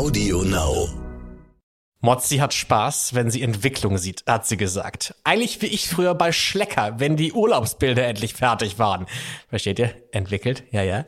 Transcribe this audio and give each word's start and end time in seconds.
Audio 0.00 0.42
Now. 0.44 0.88
Mozzi 2.00 2.38
hat 2.38 2.54
Spaß, 2.54 3.12
wenn 3.12 3.30
sie 3.30 3.42
Entwicklung 3.42 3.98
sieht, 3.98 4.24
hat 4.26 4.46
sie 4.46 4.56
gesagt. 4.56 5.14
Eigentlich 5.24 5.60
wie 5.60 5.66
ich 5.66 5.90
früher 5.90 6.14
bei 6.14 6.32
Schlecker, 6.32 6.94
wenn 6.96 7.18
die 7.18 7.34
Urlaubsbilder 7.34 8.06
endlich 8.06 8.32
fertig 8.32 8.78
waren. 8.78 9.04
Versteht 9.50 9.78
ihr? 9.78 9.92
Entwickelt? 10.10 10.62
Ja, 10.70 10.82
ja. 10.82 11.04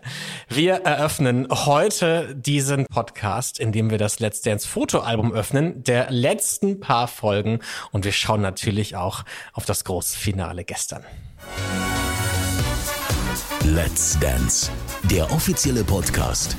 Wir 0.47 0.75
eröffnen 0.85 1.49
heute 1.51 2.37
diesen 2.37 2.85
Podcast, 2.85 3.59
indem 3.59 3.89
wir 3.89 3.97
das 3.97 4.21
Let's 4.21 4.43
Dance 4.43 4.69
Fotoalbum 4.69 5.33
öffnen, 5.33 5.83
der 5.85 6.11
letzten 6.11 6.79
paar 6.79 7.09
Folgen. 7.09 7.61
Und 7.93 8.05
wir 8.05 8.13
schauen 8.13 8.43
natürlich 8.43 8.95
auch 8.95 9.25
auf 9.55 9.65
das 9.65 9.85
große 9.85 10.19
Finale 10.19 10.65
gestern. 10.65 11.03
Let's 13.65 14.19
Dance, 14.21 14.71
der 15.05 15.33
offizielle 15.33 15.83
Podcast. 15.83 16.59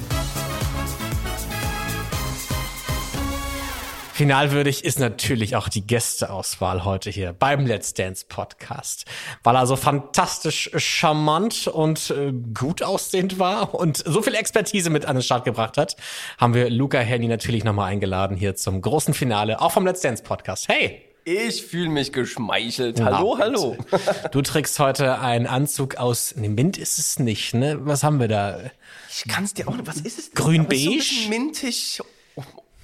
Finalwürdig 4.14 4.86
ist 4.86 5.00
natürlich 5.00 5.56
auch 5.56 5.70
die 5.70 5.88
Gästeauswahl 5.88 6.86
heute 6.86 7.10
hier 7.10 7.34
beim 7.34 7.66
Let's 7.66 7.96
Dance 7.96 8.26
Podcast, 8.30 9.06
weil 9.42 9.56
er 9.56 9.66
so 9.66 9.76
fantastisch 9.76 10.70
charmant 10.76 11.68
und 11.68 12.12
äh, 12.12 12.32
gut 12.54 12.84
aussehend 12.84 13.40
war 13.40 13.74
und 13.74 13.98
so 14.06 14.22
viel 14.22 14.36
Expertise 14.36 14.92
mit 14.92 15.06
an 15.08 15.16
den 15.16 15.24
Start 15.24 15.46
gebracht 15.46 15.80
hat, 15.80 15.96
haben 16.38 16.54
wir 16.54 16.70
Luca 16.70 17.00
Henny 17.00 17.28
natürlich 17.28 17.64
nochmal 17.64 17.92
eingeladen 17.92 18.38
hier 18.38 18.56
zum 18.56 18.84
großen 18.84 19.16
Finale, 19.16 19.60
auch 19.60 19.72
vom 19.72 19.84
Let's 19.84 20.02
Dance 20.02 20.22
Podcast. 20.22 20.68
Hey! 20.68 21.02
Ich 21.26 21.66
fühle 21.66 21.90
mich 21.90 22.14
geschmeichelt. 22.14 23.02
Hallo, 23.02 23.36
Na, 23.40 23.46
hallo. 23.46 23.78
Du 24.32 24.44
trägst 24.44 24.78
heute 24.78 25.22
einen 25.22 25.48
Anzug 25.48 25.96
aus, 25.96 26.36
ne, 26.36 26.50
Mint 26.50 26.78
ist 26.78 27.00
es 27.00 27.18
nicht, 27.18 27.56
ne? 27.56 27.80
Was 27.80 28.04
haben 28.04 28.20
wir 28.20 28.28
da? 28.28 28.60
Ich 29.10 29.28
kann 29.28 29.46
es 29.46 29.56
dir 29.56 29.68
auch 29.68 29.76
nicht. 29.76 29.88
Was 29.88 30.02
ist 30.02 30.20
es? 30.20 30.32
Grün-beige? 30.34 31.02
So 31.02 31.30
mintig. 31.30 32.00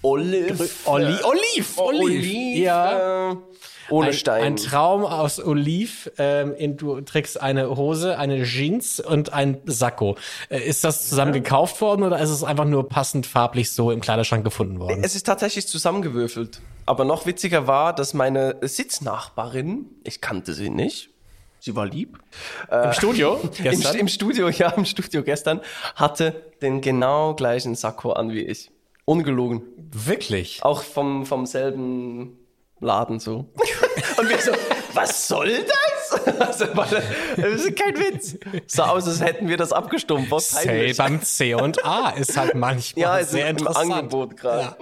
Olive. 0.01 0.69
Oli 0.85 1.15
Oh, 1.23 1.29
Oliv, 1.29 1.77
Oliv. 1.77 2.57
ja. 2.57 3.31
Äh, 3.31 3.35
ohne 3.89 4.07
ein, 4.07 4.13
Stein. 4.13 4.43
Ein 4.43 4.55
Traum 4.55 5.03
aus 5.03 5.43
Oliv. 5.43 6.11
Ähm, 6.17 6.53
in, 6.55 6.77
du 6.77 7.01
trägst 7.01 7.41
eine 7.41 7.75
Hose, 7.75 8.17
eine 8.17 8.43
Jeans 8.43 8.99
und 8.99 9.33
ein 9.33 9.57
Sakko. 9.65 10.15
Äh, 10.49 10.59
ist 10.59 10.83
das 10.83 11.09
zusammen 11.09 11.33
gekauft 11.33 11.81
worden 11.81 12.03
oder 12.03 12.19
ist 12.19 12.29
es 12.29 12.43
einfach 12.43 12.65
nur 12.65 12.87
passend 12.87 13.25
farblich 13.25 13.71
so 13.71 13.91
im 13.91 13.99
Kleiderschrank 14.01 14.43
gefunden 14.43 14.79
worden? 14.79 15.03
es 15.03 15.15
ist 15.15 15.25
tatsächlich 15.25 15.67
zusammengewürfelt. 15.67 16.61
Aber 16.85 17.03
noch 17.05 17.25
witziger 17.25 17.67
war, 17.67 17.93
dass 17.93 18.13
meine 18.13 18.57
Sitznachbarin, 18.61 19.85
ich 20.03 20.21
kannte 20.21 20.53
sie 20.53 20.69
nicht, 20.69 21.09
sie 21.59 21.75
war 21.75 21.85
lieb, 21.85 22.17
Im 22.71 22.93
Studio? 22.93 23.39
im, 23.63 23.81
im 23.99 24.07
Studio, 24.07 24.49
ja, 24.49 24.69
im 24.69 24.85
Studio 24.85 25.23
gestern, 25.23 25.61
hatte 25.95 26.43
den 26.61 26.81
genau 26.81 27.33
gleichen 27.35 27.75
Sakko 27.75 28.13
an 28.13 28.31
wie 28.31 28.41
ich. 28.41 28.71
Ungelogen. 29.09 29.63
Wirklich? 29.91 30.61
Auch 30.61 30.83
vom, 30.83 31.25
vom 31.25 31.47
selben 31.47 32.37
Laden 32.79 33.19
so. 33.19 33.51
Und 34.17 34.29
wir 34.29 34.37
so, 34.37 34.51
was 34.93 35.27
soll 35.27 35.49
das? 35.65 35.75
Also, 36.39 36.65
das 36.65 37.61
ist 37.61 37.75
kein 37.75 37.95
Witz. 37.97 38.37
So 38.67 38.83
aus, 38.83 39.07
als 39.07 39.19
hätten 39.19 39.47
wir 39.47 39.57
das 39.57 39.73
abgestumpft. 39.73 40.31
Was 40.31 40.51
peinlich. 40.51 40.97
beim 40.97 41.21
C 41.21 41.53
und 41.53 41.83
A 41.85 42.11
ist 42.11 42.37
halt 42.37 42.55
manchmal 42.55 43.01
Ja, 43.01 43.17
ist 43.17 43.31
sehr 43.31 43.49
im 43.49 43.57
interessant. 43.57 43.91
Angebot 43.91 44.37
gerade. 44.37 44.75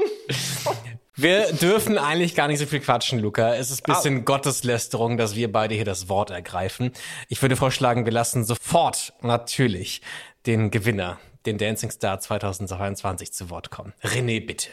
Wir 1.15 1.51
dürfen 1.53 1.97
eigentlich 1.97 2.35
gar 2.35 2.47
nicht 2.47 2.59
so 2.59 2.65
viel 2.65 2.79
quatschen, 2.79 3.19
Luca. 3.19 3.55
Es 3.55 3.71
ist 3.71 3.87
ein 3.87 3.93
bisschen 3.93 4.25
Gotteslästerung, 4.25 5.17
dass 5.17 5.35
wir 5.35 5.51
beide 5.51 5.73
hier 5.73 5.85
das 5.85 6.09
Wort 6.09 6.29
ergreifen. 6.29 6.91
Ich 7.27 7.41
würde 7.41 7.55
vorschlagen, 7.55 8.05
wir 8.05 8.13
lassen 8.13 8.43
sofort 8.45 9.13
natürlich 9.21 10.01
den 10.45 10.69
Gewinner, 10.69 11.17
den 11.47 11.57
Dancing 11.57 11.89
Star 11.89 12.19
2022 12.19 13.33
zu 13.33 13.49
Wort 13.49 13.71
kommen. 13.71 13.93
René, 14.03 14.45
bitte. 14.45 14.69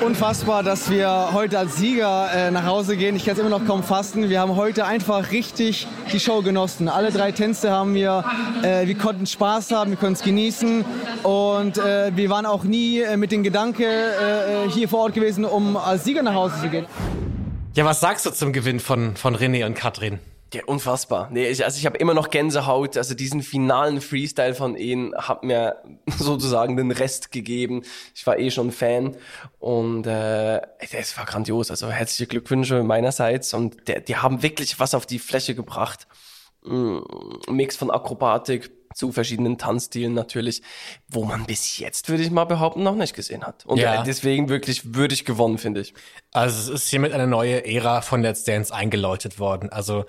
Unfassbar, 0.00 0.62
dass 0.62 0.90
wir 0.90 1.30
heute 1.32 1.58
als 1.58 1.76
Sieger 1.76 2.30
äh, 2.34 2.50
nach 2.50 2.64
Hause 2.64 2.96
gehen. 2.96 3.16
Ich 3.16 3.24
kann 3.24 3.34
es 3.34 3.38
immer 3.38 3.50
noch 3.50 3.64
kaum 3.66 3.82
fassen. 3.82 4.28
Wir 4.28 4.40
haben 4.40 4.56
heute 4.56 4.86
einfach 4.86 5.30
richtig 5.30 5.86
die 6.12 6.18
Show 6.18 6.42
genossen. 6.42 6.88
Alle 6.88 7.12
drei 7.12 7.32
Tänze 7.32 7.70
haben 7.70 7.94
wir, 7.94 8.24
äh, 8.62 8.86
wir 8.86 8.96
konnten 8.96 9.26
Spaß 9.26 9.70
haben, 9.70 9.90
wir 9.90 9.98
konnten 9.98 10.14
es 10.14 10.22
genießen 10.22 10.84
und 11.22 11.78
äh, 11.78 12.16
wir 12.16 12.30
waren 12.30 12.46
auch 12.46 12.64
nie 12.64 13.00
äh, 13.00 13.16
mit 13.16 13.30
dem 13.30 13.42
Gedanke 13.42 13.84
äh, 13.84 14.70
hier 14.70 14.88
vor 14.88 15.00
Ort 15.00 15.14
gewesen, 15.14 15.44
um 15.44 15.76
als 15.76 16.04
Sieger 16.04 16.22
nach 16.22 16.34
Hause 16.34 16.60
zu 16.62 16.68
gehen. 16.70 16.86
Ja, 17.74 17.84
was 17.84 18.00
sagst 18.00 18.24
du 18.24 18.30
zum 18.30 18.52
Gewinn 18.52 18.80
von, 18.80 19.16
von 19.16 19.36
René 19.36 19.66
und 19.66 19.74
Katrin? 19.74 20.18
Ja, 20.54 20.62
unfassbar. 20.66 21.30
Nee, 21.32 21.48
ich, 21.48 21.64
also 21.64 21.76
ich 21.78 21.84
habe 21.84 21.98
immer 21.98 22.14
noch 22.14 22.30
Gänsehaut. 22.30 22.96
Also 22.96 23.16
diesen 23.16 23.42
finalen 23.42 24.00
Freestyle 24.00 24.54
von 24.54 24.76
ihnen 24.76 25.12
hat 25.16 25.42
mir 25.42 25.82
sozusagen 26.16 26.76
den 26.76 26.92
Rest 26.92 27.32
gegeben. 27.32 27.82
Ich 28.14 28.24
war 28.24 28.38
eh 28.38 28.52
schon 28.52 28.70
Fan 28.70 29.16
und 29.58 30.06
äh, 30.06 30.60
es 30.78 31.18
war 31.18 31.24
grandios. 31.24 31.72
Also 31.72 31.90
herzliche 31.90 32.28
Glückwünsche 32.28 32.84
meinerseits 32.84 33.52
und 33.52 33.88
der, 33.88 33.98
die 33.98 34.14
haben 34.14 34.44
wirklich 34.44 34.78
was 34.78 34.94
auf 34.94 35.06
die 35.06 35.18
Fläche 35.18 35.56
gebracht. 35.56 36.06
Mm, 36.62 36.98
Mix 37.48 37.76
von 37.76 37.90
Akrobatik 37.90 38.70
zu 38.94 39.12
verschiedenen 39.12 39.58
Tanzstilen 39.58 40.14
natürlich, 40.14 40.62
wo 41.08 41.24
man 41.24 41.44
bis 41.46 41.78
jetzt, 41.78 42.08
würde 42.08 42.22
ich 42.22 42.30
mal 42.30 42.44
behaupten, 42.44 42.82
noch 42.82 42.94
nicht 42.94 43.14
gesehen 43.14 43.44
hat. 43.44 43.66
Und 43.66 43.78
Ja. 43.78 44.00
äh, 44.00 44.04
deswegen 44.04 44.48
wirklich 44.48 44.94
würdig 44.94 45.24
gewonnen, 45.24 45.58
finde 45.58 45.80
ich. 45.80 45.94
Also 46.32 46.72
es 46.72 46.82
ist 46.82 46.88
hiermit 46.88 47.12
eine 47.12 47.26
neue 47.26 47.64
Ära 47.66 48.00
von 48.00 48.22
Let's 48.22 48.44
Dance 48.44 48.74
eingeläutet 48.74 49.38
worden. 49.38 49.70
Also 49.70 50.04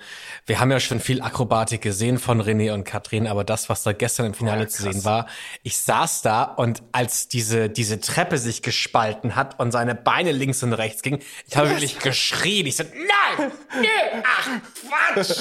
wir 0.45 0.59
haben 0.59 0.71
ja 0.71 0.79
schon 0.79 0.99
viel 0.99 1.21
Akrobatik 1.21 1.81
gesehen 1.81 2.17
von 2.17 2.41
René 2.41 2.73
und 2.73 2.83
Katrin, 2.83 3.27
aber 3.27 3.43
das, 3.43 3.69
was 3.69 3.83
da 3.83 3.91
gestern 3.93 4.27
im 4.27 4.33
Finale 4.33 4.61
Ja, 4.63 4.67
zu 4.67 4.81
sehen 4.83 5.03
war, 5.03 5.27
ich 5.63 5.77
saß 5.77 6.21
da 6.21 6.43
und 6.43 6.81
als 6.91 7.27
diese, 7.27 7.69
diese 7.69 7.99
Treppe 7.99 8.37
sich 8.37 8.61
gespalten 8.61 9.35
hat 9.35 9.59
und 9.59 9.71
seine 9.71 9.93
Beine 9.95 10.31
links 10.31 10.63
und 10.63 10.73
rechts 10.73 11.01
gingen, 11.01 11.19
ich 11.47 11.55
habe 11.57 11.69
wirklich 11.69 11.99
geschrien. 11.99 12.65
Ich 12.65 12.77
so, 12.77 12.83
nein, 12.83 13.51
nö, 13.79 13.87
ach, 14.25 14.49
Quatsch. 15.13 15.39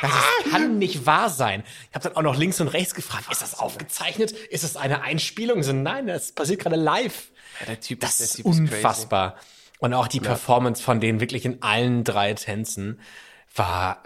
Das 0.00 0.50
kann 0.50 0.78
nicht 0.78 1.06
wahr 1.06 1.30
sein. 1.30 1.62
Ich 1.90 1.94
habe 1.94 2.08
dann 2.08 2.16
auch 2.16 2.22
noch 2.22 2.36
links 2.36 2.60
und 2.60 2.65
rechts 2.68 2.94
gefragt, 2.94 3.24
ist 3.30 3.42
das 3.42 3.58
aufgezeichnet? 3.58 4.32
Ist 4.32 4.64
das 4.64 4.76
eine 4.76 5.02
Einspielung? 5.02 5.62
So, 5.62 5.72
nein, 5.72 6.06
das 6.06 6.32
passiert 6.32 6.60
gerade 6.60 6.76
live. 6.76 7.30
Ja, 7.60 7.66
der 7.66 7.80
Typ 7.80 8.00
Das 8.00 8.18
der 8.18 8.24
ist 8.26 8.36
Typ 8.36 8.44
crazy. 8.46 8.60
unfassbar. 8.62 9.36
Und 9.78 9.92
auch 9.94 10.08
die 10.08 10.20
Performance 10.20 10.82
von 10.82 11.00
denen 11.00 11.20
wirklich 11.20 11.44
in 11.44 11.62
allen 11.62 12.02
drei 12.04 12.32
Tänzen 12.34 13.00
war, 13.54 14.02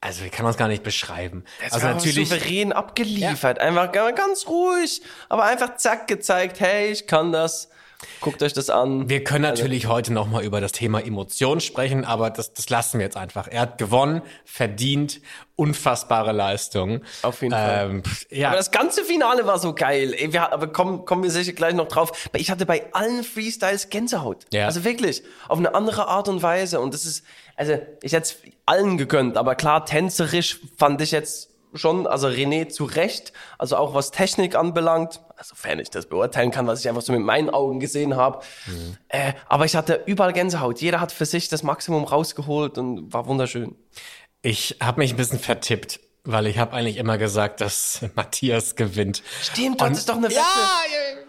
also 0.00 0.24
ich 0.24 0.30
kann 0.32 0.46
es 0.46 0.56
gar 0.56 0.68
nicht 0.68 0.82
beschreiben. 0.82 1.44
Das 1.62 1.74
also 1.74 1.86
natürlich, 1.88 2.28
souverän 2.28 2.72
abgeliefert, 2.72 3.58
einfach 3.60 3.92
ga- 3.92 4.10
ganz 4.12 4.46
ruhig, 4.46 5.02
aber 5.28 5.44
einfach 5.44 5.76
zack 5.76 6.06
gezeigt, 6.08 6.60
hey, 6.60 6.90
ich 6.92 7.06
kann 7.06 7.32
das. 7.32 7.68
Guckt 8.20 8.42
euch 8.42 8.52
das 8.52 8.70
an. 8.70 9.08
wir 9.08 9.24
können 9.24 9.42
natürlich 9.42 9.86
heute 9.86 10.12
noch 10.12 10.26
mal 10.26 10.44
über 10.44 10.60
das 10.60 10.72
Thema 10.72 11.00
Emotion 11.00 11.60
sprechen, 11.60 12.04
aber 12.04 12.30
das, 12.30 12.52
das 12.54 12.70
lassen 12.70 12.98
wir 12.98 13.04
jetzt 13.04 13.16
einfach. 13.16 13.48
Er 13.48 13.60
hat 13.62 13.78
gewonnen, 13.78 14.22
verdient, 14.44 15.20
unfassbare 15.56 16.32
Leistung. 16.32 17.02
Auf 17.22 17.42
jeden 17.42 17.54
Fall. 17.54 17.90
Ähm, 17.90 18.04
pff, 18.04 18.26
ja, 18.30 18.48
Aber 18.48 18.56
das 18.56 18.70
ganze 18.70 19.04
Finale 19.04 19.46
war 19.46 19.58
so 19.58 19.74
geil. 19.74 20.14
Ey, 20.14 20.32
wir, 20.32 20.52
aber 20.52 20.68
kommen, 20.68 21.04
kommen 21.04 21.22
wir 21.22 21.30
sicher 21.30 21.52
gleich 21.52 21.74
noch 21.74 21.88
drauf. 21.88 22.28
Ich 22.34 22.50
hatte 22.50 22.66
bei 22.66 22.92
allen 22.92 23.24
Freestyles 23.24 23.88
Gänsehaut. 23.88 24.44
Ja. 24.52 24.66
Also 24.66 24.84
wirklich. 24.84 25.22
Auf 25.48 25.58
eine 25.58 25.74
andere 25.74 26.08
Art 26.08 26.28
und 26.28 26.42
Weise. 26.42 26.80
Und 26.80 26.94
das 26.94 27.06
ist, 27.06 27.24
also 27.56 27.78
ich 28.02 28.12
hätte 28.12 28.22
es 28.22 28.36
allen 28.66 28.98
gegönnt. 28.98 29.36
Aber 29.36 29.54
klar, 29.54 29.86
tänzerisch 29.86 30.60
fand 30.76 31.00
ich 31.00 31.10
jetzt 31.10 31.55
schon, 31.76 32.06
also 32.06 32.28
René 32.28 32.68
zu 32.68 32.84
Recht. 32.84 33.32
Also 33.58 33.76
auch 33.76 33.94
was 33.94 34.10
Technik 34.10 34.54
anbelangt. 34.54 35.20
Also 35.36 35.50
sofern 35.54 35.78
ich 35.78 35.90
das 35.90 36.06
beurteilen 36.06 36.50
kann, 36.50 36.66
was 36.66 36.80
ich 36.80 36.88
einfach 36.88 37.02
so 37.02 37.12
mit 37.12 37.22
meinen 37.22 37.50
Augen 37.50 37.80
gesehen 37.80 38.16
habe. 38.16 38.40
Äh, 39.08 39.32
aber 39.48 39.64
ich 39.64 39.76
hatte 39.76 40.02
überall 40.06 40.32
Gänsehaut. 40.32 40.80
Jeder 40.80 41.00
hat 41.00 41.12
für 41.12 41.26
sich 41.26 41.48
das 41.48 41.62
Maximum 41.62 42.04
rausgeholt 42.04 42.78
und 42.78 43.12
war 43.12 43.26
wunderschön. 43.26 43.76
ich 44.42 44.76
habe 44.80 45.00
mich 45.00 45.12
ein 45.12 45.16
bisschen 45.16 45.38
vertippt, 45.38 46.00
weil 46.26 46.46
ich 46.46 46.58
habe 46.58 46.72
eigentlich 46.74 46.96
immer 46.96 47.18
gesagt, 47.18 47.60
dass 47.60 48.00
Matthias 48.14 48.74
gewinnt. 48.76 49.22
Stimmt, 49.42 49.80
Und- 49.80 49.88
hattest 49.90 50.08
doch 50.08 50.16
eine 50.16 50.26
Wette. 50.26 50.34
Ja, 50.36 50.80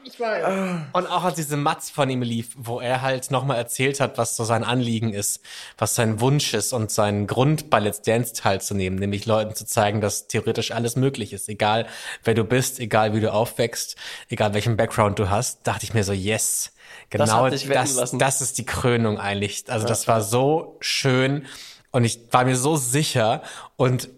ich 0.04 0.20
weiß. 0.20 0.46
Und 0.94 1.08
auch 1.08 1.24
als 1.24 1.36
diese 1.36 1.58
Matz 1.58 1.90
von 1.90 2.10
ihm 2.10 2.22
lief, 2.22 2.50
wo 2.58 2.80
er 2.80 3.02
halt 3.02 3.30
nochmal 3.32 3.58
erzählt 3.58 4.00
hat, 4.00 4.18
was 4.18 4.36
so 4.36 4.44
sein 4.44 4.64
Anliegen 4.64 5.14
ist, 5.14 5.42
was 5.78 5.96
sein 5.96 6.20
Wunsch 6.22 6.54
ist 6.54 6.74
und 6.74 6.92
sein 6.92 7.28
Grund 7.28 7.70
bei 7.70 7.80
Let's 7.80 8.02
Dance 8.02 8.34
teilzunehmen, 8.34 8.98
nämlich 9.00 9.26
Leuten 9.26 9.54
zu 9.56 9.66
zeigen, 9.66 10.02
dass 10.02 10.28
theoretisch 10.28 10.72
alles 10.72 10.96
möglich 10.96 11.34
ist, 11.34 11.50
egal 11.50 11.88
wer 12.24 12.34
du 12.34 12.44
bist, 12.44 12.80
egal 12.80 13.14
wie 13.14 13.20
du 13.20 13.32
aufwächst, 13.32 13.96
egal 14.30 14.54
welchen 14.54 14.78
Background 14.78 15.20
du 15.20 15.30
hast, 15.30 15.66
dachte 15.68 15.84
ich 15.86 15.94
mir 15.94 16.04
so, 16.04 16.14
yes. 16.14 16.74
Das 17.10 17.30
Genau 17.30 17.50
das, 17.50 17.66
lassen. 17.96 18.18
das 18.20 18.42
ist 18.42 18.58
die 18.58 18.66
Krönung 18.66 19.18
eigentlich. 19.20 19.66
Also 19.68 19.86
das 19.86 20.08
war 20.08 20.22
so 20.22 20.78
schön 20.80 21.46
und 21.92 22.06
ich 22.06 22.20
war 22.32 22.46
mir 22.46 22.56
so 22.56 22.76
sicher 22.78 23.42
und 23.76 24.10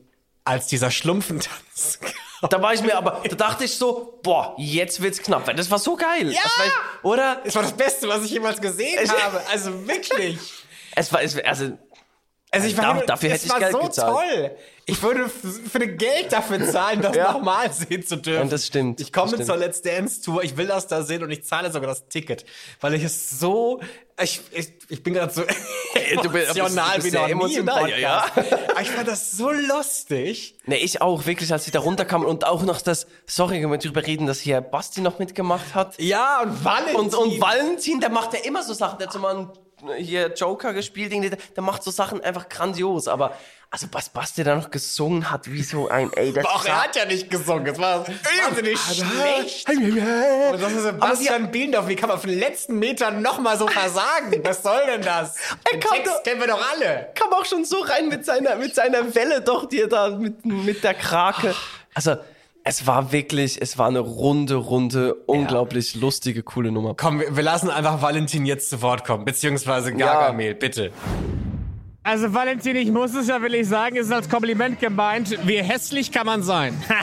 als 0.50 0.66
dieser 0.68 0.90
Schlumpfentanz 0.90 2.00
kam, 2.42 2.50
Da 2.50 2.62
war 2.62 2.74
ich 2.74 2.82
mir 2.82 2.98
aber, 2.98 3.22
da 3.30 3.36
dachte 3.36 3.66
ich 3.66 3.76
so, 3.76 4.20
boah, 4.24 4.56
jetzt 4.58 5.02
wird's 5.02 5.22
knapp, 5.22 5.46
weil 5.48 5.56
das 5.56 5.70
war 5.70 5.78
so 5.80 5.96
geil. 5.96 6.32
Ja! 6.32 6.42
Das 6.44 6.60
war, 6.60 7.12
oder? 7.12 7.42
Es 7.44 7.56
war 7.56 7.62
das 7.62 7.74
Beste, 7.74 8.08
was 8.08 8.24
ich 8.24 8.32
jemals 8.32 8.60
gesehen 8.60 8.98
habe. 9.22 9.42
Also 9.52 9.88
wirklich. 9.88 10.38
Es 10.96 11.14
war, 11.14 11.22
es, 11.22 11.38
also, 11.38 11.78
Also 12.52 12.68
ich 12.68 12.76
meine, 12.76 13.06
dafür 13.06 13.30
hätte 13.30 13.46
ich 13.46 13.52
war 13.52 13.60
Geld 13.60 13.72
so 13.74 13.80
gezahlt. 13.80 14.12
toll. 14.32 14.52
Ich 14.88 15.04
würde 15.04 15.30
für 15.30 15.80
ein 15.80 15.98
Geld 16.00 16.32
dafür 16.34 16.68
zahlen, 16.68 17.00
das 17.04 17.16
Ja. 17.16 17.32
nochmal 17.34 17.72
sehen 17.72 18.04
zu 18.04 18.16
dürfen. 18.18 18.42
Und 18.42 18.52
das 18.52 18.66
stimmt, 18.66 19.00
Ich 19.00 19.14
komme 19.14 19.30
das 19.38 19.46
zur 19.46 19.56
stimmt. 19.56 19.60
Let's 19.60 19.82
Dance 19.84 20.22
Tour, 20.24 20.44
ich 20.44 20.58
will 20.58 20.66
das 20.66 20.88
da 20.88 21.04
sehen 21.04 21.22
und 21.22 21.30
ich 21.30 21.44
zahle 21.44 21.72
sogar 21.72 21.90
das 21.90 22.08
Ticket, 22.08 22.46
weil 22.82 22.96
ich 22.96 23.04
es 23.04 23.40
so, 23.40 23.82
ich, 24.20 24.42
ich, 24.52 24.74
ich 24.90 25.04
bin 25.04 25.14
gerade 25.14 25.32
so 25.32 25.44
du 26.24 26.30
bist- 26.32 26.56
emotional 26.58 26.96
du 26.98 27.04
bist 27.04 27.14
wie 27.14 27.18
noch 27.20 27.28
emotional, 27.30 28.00
ja. 28.00 28.26
Aber 28.72 28.82
ich 28.82 28.90
fand 28.90 29.08
das 29.08 29.32
so 29.32 29.52
lustig. 29.52 30.56
Nee, 30.66 30.78
ich 30.78 31.04
auch, 31.04 31.28
wirklich, 31.28 31.54
als 31.54 31.66
sie 31.66 31.72
da 31.72 31.80
runterkamen 31.82 32.28
und 32.28 32.48
auch 32.48 32.64
noch 32.64 32.82
das, 32.82 33.06
sorry, 33.28 33.60
können 33.62 33.72
wir 33.72 33.78
drüber 33.78 34.04
reden, 34.08 34.26
dass 34.26 34.40
hier 34.40 34.60
Basti 34.62 35.02
noch 35.02 35.20
mitgemacht 35.20 35.76
hat. 35.76 36.00
Ja, 36.02 36.42
und 36.42 36.66
Valentin. 36.66 36.96
Und, 36.96 37.14
und 37.14 37.40
Valentin, 37.40 38.00
der 38.00 38.10
macht 38.10 38.34
ja 38.34 38.40
immer 38.40 38.64
so 38.64 38.74
Sachen, 38.74 38.98
der 38.98 39.06
hat 39.06 39.14
so 39.14 39.20
mal 39.20 39.36
einen, 39.36 39.50
hier 39.98 40.34
Joker 40.34 40.74
gespielt, 40.74 41.12
der, 41.56 41.64
macht 41.64 41.84
so 41.84 41.92
Sachen 41.92 42.22
einfach 42.22 42.50
grandios, 42.50 43.08
aber 43.08 43.36
also 43.72 43.86
was 43.92 44.10
Basti 44.10 44.44
da 44.44 44.56
noch 44.56 44.72
gesungen 44.72 45.30
hat, 45.30 45.52
wie 45.52 45.62
so 45.62 45.90
ein, 45.90 46.12
ey, 46.14 46.34
das 46.34 46.44
Aber 46.44 46.56
auch 46.56 46.66
er 46.66 46.84
hat 46.86 46.96
ja 46.96 47.06
nicht 47.06 47.30
gesungen. 47.30 47.68
Es 47.68 47.78
war 47.78 48.04
wahnsinnig 48.08 48.80
schlecht. 48.80 49.70
Und 49.70 50.60
das 50.62 50.72
ist 50.72 50.84
Sebastian 50.84 51.52
Bielendorf. 51.52 51.88
Wie 51.88 51.96
kann 51.96 52.10
man 52.10 52.18
auf 52.18 52.26
den 52.26 52.40
letzten 52.40 52.80
Metern 52.80 53.22
nochmal 53.22 53.60
so 53.60 53.68
versagen? 53.68 54.42
Was 54.44 54.64
soll 54.64 54.88
denn 54.88 55.04
das? 55.04 55.36
Den 55.72 55.80
Text 55.80 56.08
doch- 56.08 56.24
kennen 56.24 56.42
wir 56.42 56.48
doch 56.48 56.72
alle. 56.72 57.10
kam 57.14 57.32
auch 57.32 57.46
schon 57.46 57.64
so 57.64 57.80
rein 57.82 58.10
mit 58.10 58.26
seiner, 58.26 58.56
mit 58.56 58.74
seiner 58.74 59.14
Welle 59.14 59.42
doch, 59.42 59.68
die 59.70 59.82
er 59.82 59.88
da 59.88 60.10
mit, 60.10 60.44
mit 60.46 60.84
der 60.84 60.96
Krake. 60.96 61.54
Also, 61.94 62.16
es 62.70 62.86
war 62.86 63.12
wirklich, 63.12 63.60
es 63.60 63.80
war 63.80 63.88
eine 63.88 63.98
runde, 63.98 64.54
runde, 64.54 65.16
unglaublich 65.26 65.96
lustige, 65.96 66.44
coole 66.44 66.72
Nummer. 66.72 66.94
Komm, 66.96 67.20
wir, 67.20 67.36
wir 67.36 67.42
lassen 67.42 67.72
einfach 67.72 68.04
Valentin 68.04 68.46
jetzt 68.46 68.70
zu 68.70 68.84
Wort 68.84 69.04
kommen. 69.06 69.26
Beziehungsweise 69.26 69.92
Gargamel, 69.92 70.54
bitte. 70.54 70.92
Also 72.04 72.32
Valentin, 72.32 72.76
ich 72.76 72.92
muss 72.92 73.16
es 73.16 73.28
ja 73.28 73.42
will 73.42 73.56
ich 73.56 73.68
sagen, 73.68 73.96
ist 73.96 74.12
als 74.12 74.30
Kompliment 74.30 74.80
gemeint. 74.80 75.36
Wie 75.48 75.58
hässlich 75.64 76.12
kann 76.12 76.28
man 76.28 76.44
sein? 76.44 76.80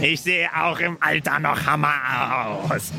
Ich 0.00 0.20
sehe 0.20 0.48
auch 0.56 0.78
im 0.78 0.96
Alter 1.00 1.40
noch 1.40 1.66
Hammer 1.66 2.60
aus. 2.70 2.92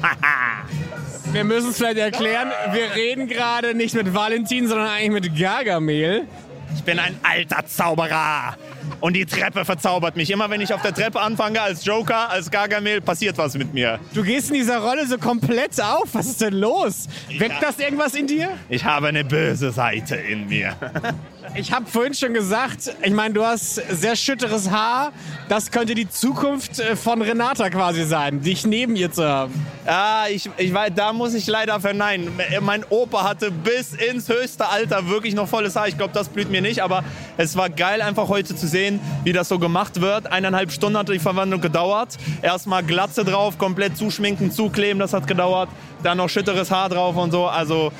Wir 1.31 1.45
müssen 1.45 1.69
es 1.69 1.77
vielleicht 1.77 1.97
erklären. 1.97 2.51
Wir 2.73 2.93
reden 2.95 3.27
gerade 3.27 3.73
nicht 3.73 3.95
mit 3.95 4.13
Valentin, 4.13 4.67
sondern 4.67 4.87
eigentlich 4.89 5.31
mit 5.31 5.39
Gargamel. 5.39 6.27
ich 6.75 6.83
bin 6.83 6.99
ein 6.99 7.17
alter 7.23 7.65
Zauberer. 7.65 8.57
Und 9.01 9.15
die 9.15 9.25
Treppe 9.25 9.65
verzaubert 9.65 10.15
mich. 10.15 10.29
Immer 10.29 10.49
wenn 10.49 10.61
ich 10.61 10.73
auf 10.73 10.81
der 10.81 10.93
Treppe 10.93 11.19
anfange 11.21 11.61
als 11.61 11.85
Joker, 11.85 12.29
als 12.29 12.51
Gargamel, 12.51 13.01
passiert 13.01 13.37
was 13.37 13.55
mit 13.55 13.73
mir. 13.73 13.99
Du 14.13 14.23
gehst 14.23 14.49
in 14.49 14.55
dieser 14.55 14.79
Rolle 14.79 15.07
so 15.07 15.17
komplett 15.17 15.79
auf. 15.81 16.09
Was 16.13 16.27
ist 16.27 16.41
denn 16.41 16.53
los? 16.53 17.07
Weckt 17.37 17.61
das 17.61 17.79
irgendwas 17.79 18.13
in 18.15 18.27
dir? 18.27 18.49
Ich 18.69 18.83
habe 18.83 19.07
eine 19.07 19.23
böse 19.23 19.71
Seite 19.71 20.15
in 20.15 20.47
mir. 20.47 20.75
Ich 21.55 21.71
habe 21.71 21.85
vorhin 21.87 22.13
schon 22.13 22.33
gesagt, 22.33 22.95
ich 23.01 23.11
meine, 23.11 23.33
du 23.33 23.43
hast 23.43 23.75
sehr 23.75 24.15
schütteres 24.15 24.69
Haar. 24.69 25.11
Das 25.47 25.71
könnte 25.71 25.95
die 25.95 26.07
Zukunft 26.07 26.79
äh, 26.79 26.95
von 26.95 27.21
Renata 27.21 27.69
quasi 27.71 28.05
sein, 28.05 28.41
dich 28.41 28.67
neben 28.67 28.95
ihr 28.95 29.11
zu 29.11 29.27
haben. 29.27 29.65
Ah, 29.85 30.25
ich, 30.29 30.49
ich 30.57 30.73
weiß, 30.73 30.91
da 30.95 31.11
muss 31.11 31.33
ich 31.33 31.47
leider 31.47 31.79
verneinen. 31.79 32.31
Mein 32.61 32.85
Opa 32.89 33.23
hatte 33.23 33.49
bis 33.49 33.93
ins 33.93 34.29
höchste 34.29 34.67
Alter 34.67 35.09
wirklich 35.09 35.33
noch 35.33 35.47
volles 35.47 35.75
Haar. 35.75 35.87
Ich 35.87 35.97
glaube, 35.97 36.13
das 36.13 36.29
blüht 36.29 36.51
mir 36.51 36.61
nicht, 36.61 36.83
aber 36.83 37.03
es 37.37 37.55
war 37.55 37.69
geil, 37.69 38.01
einfach 38.01 38.27
heute 38.27 38.55
zu 38.55 38.67
sehen, 38.67 38.99
wie 39.23 39.33
das 39.33 39.49
so 39.49 39.57
gemacht 39.57 40.01
wird. 40.01 40.31
Eineinhalb 40.31 40.71
Stunden 40.71 40.99
hat 40.99 41.09
die 41.09 41.17
Verwandlung 41.17 41.61
gedauert. 41.61 42.17
Erstmal 42.43 42.83
Glatze 42.83 43.25
drauf, 43.25 43.57
komplett 43.57 43.97
zuschminken, 43.97 44.51
zukleben, 44.51 44.99
das 44.99 45.13
hat 45.13 45.25
gedauert. 45.25 45.69
Dann 46.03 46.17
noch 46.17 46.29
schütteres 46.29 46.69
Haar 46.69 46.89
drauf 46.89 47.15
und 47.17 47.31
so. 47.31 47.47
Also, 47.47 47.91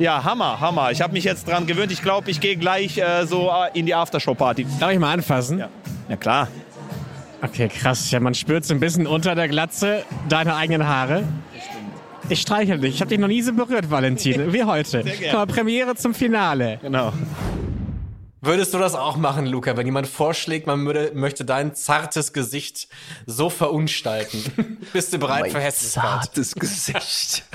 ja, 0.00 0.24
Hammer, 0.24 0.58
Hammer. 0.60 0.90
Ich 0.90 1.00
habe 1.00 1.12
mich 1.12 1.24
jetzt 1.24 1.46
dran 1.46 1.66
gewöhnt. 1.66 1.92
Ich 1.92 2.02
glaube, 2.02 2.30
ich 2.30 2.40
gehe 2.40 2.56
gleich 2.56 2.98
äh, 2.98 3.26
so 3.26 3.50
äh, 3.50 3.78
in 3.78 3.86
die 3.86 3.94
Aftershow-Party. 3.94 4.66
Darf 4.80 4.90
ich 4.90 4.98
mal 4.98 5.12
anfassen? 5.12 5.58
Ja. 5.58 5.68
ja, 6.08 6.16
klar. 6.16 6.48
Okay, 7.42 7.68
krass. 7.68 8.10
Ja, 8.10 8.20
man 8.20 8.34
spürt 8.34 8.64
so 8.64 8.74
ein 8.74 8.80
bisschen 8.80 9.06
unter 9.06 9.34
der 9.34 9.48
Glatze 9.48 10.04
deine 10.28 10.56
eigenen 10.56 10.86
Haare. 10.86 11.24
Ich 12.28 12.40
streichel 12.40 12.78
dich. 12.78 12.94
Ich 12.96 13.00
habe 13.00 13.10
dich 13.10 13.18
noch 13.18 13.28
nie 13.28 13.42
so 13.42 13.52
berührt, 13.52 13.90
Valentin, 13.90 14.52
wie 14.52 14.64
heute. 14.64 15.02
gern. 15.02 15.16
Guck 15.20 15.32
mal, 15.32 15.46
Premiere 15.46 15.94
zum 15.96 16.14
Finale. 16.14 16.78
Genau. 16.82 17.12
Würdest 18.42 18.72
du 18.72 18.78
das 18.78 18.94
auch 18.94 19.18
machen, 19.18 19.44
Luca, 19.44 19.76
wenn 19.76 19.84
jemand 19.84 20.06
vorschlägt, 20.06 20.66
man 20.66 20.86
würde, 20.86 21.12
möchte 21.14 21.44
dein 21.44 21.74
zartes 21.74 22.32
Gesicht 22.32 22.88
so 23.26 23.50
verunstalten? 23.50 24.78
Bist 24.94 25.12
du 25.12 25.18
bereit 25.18 25.52
für 25.52 25.60
Hässlichkeit? 25.60 26.02
zartes 26.02 26.54
Gesicht. 26.54 27.44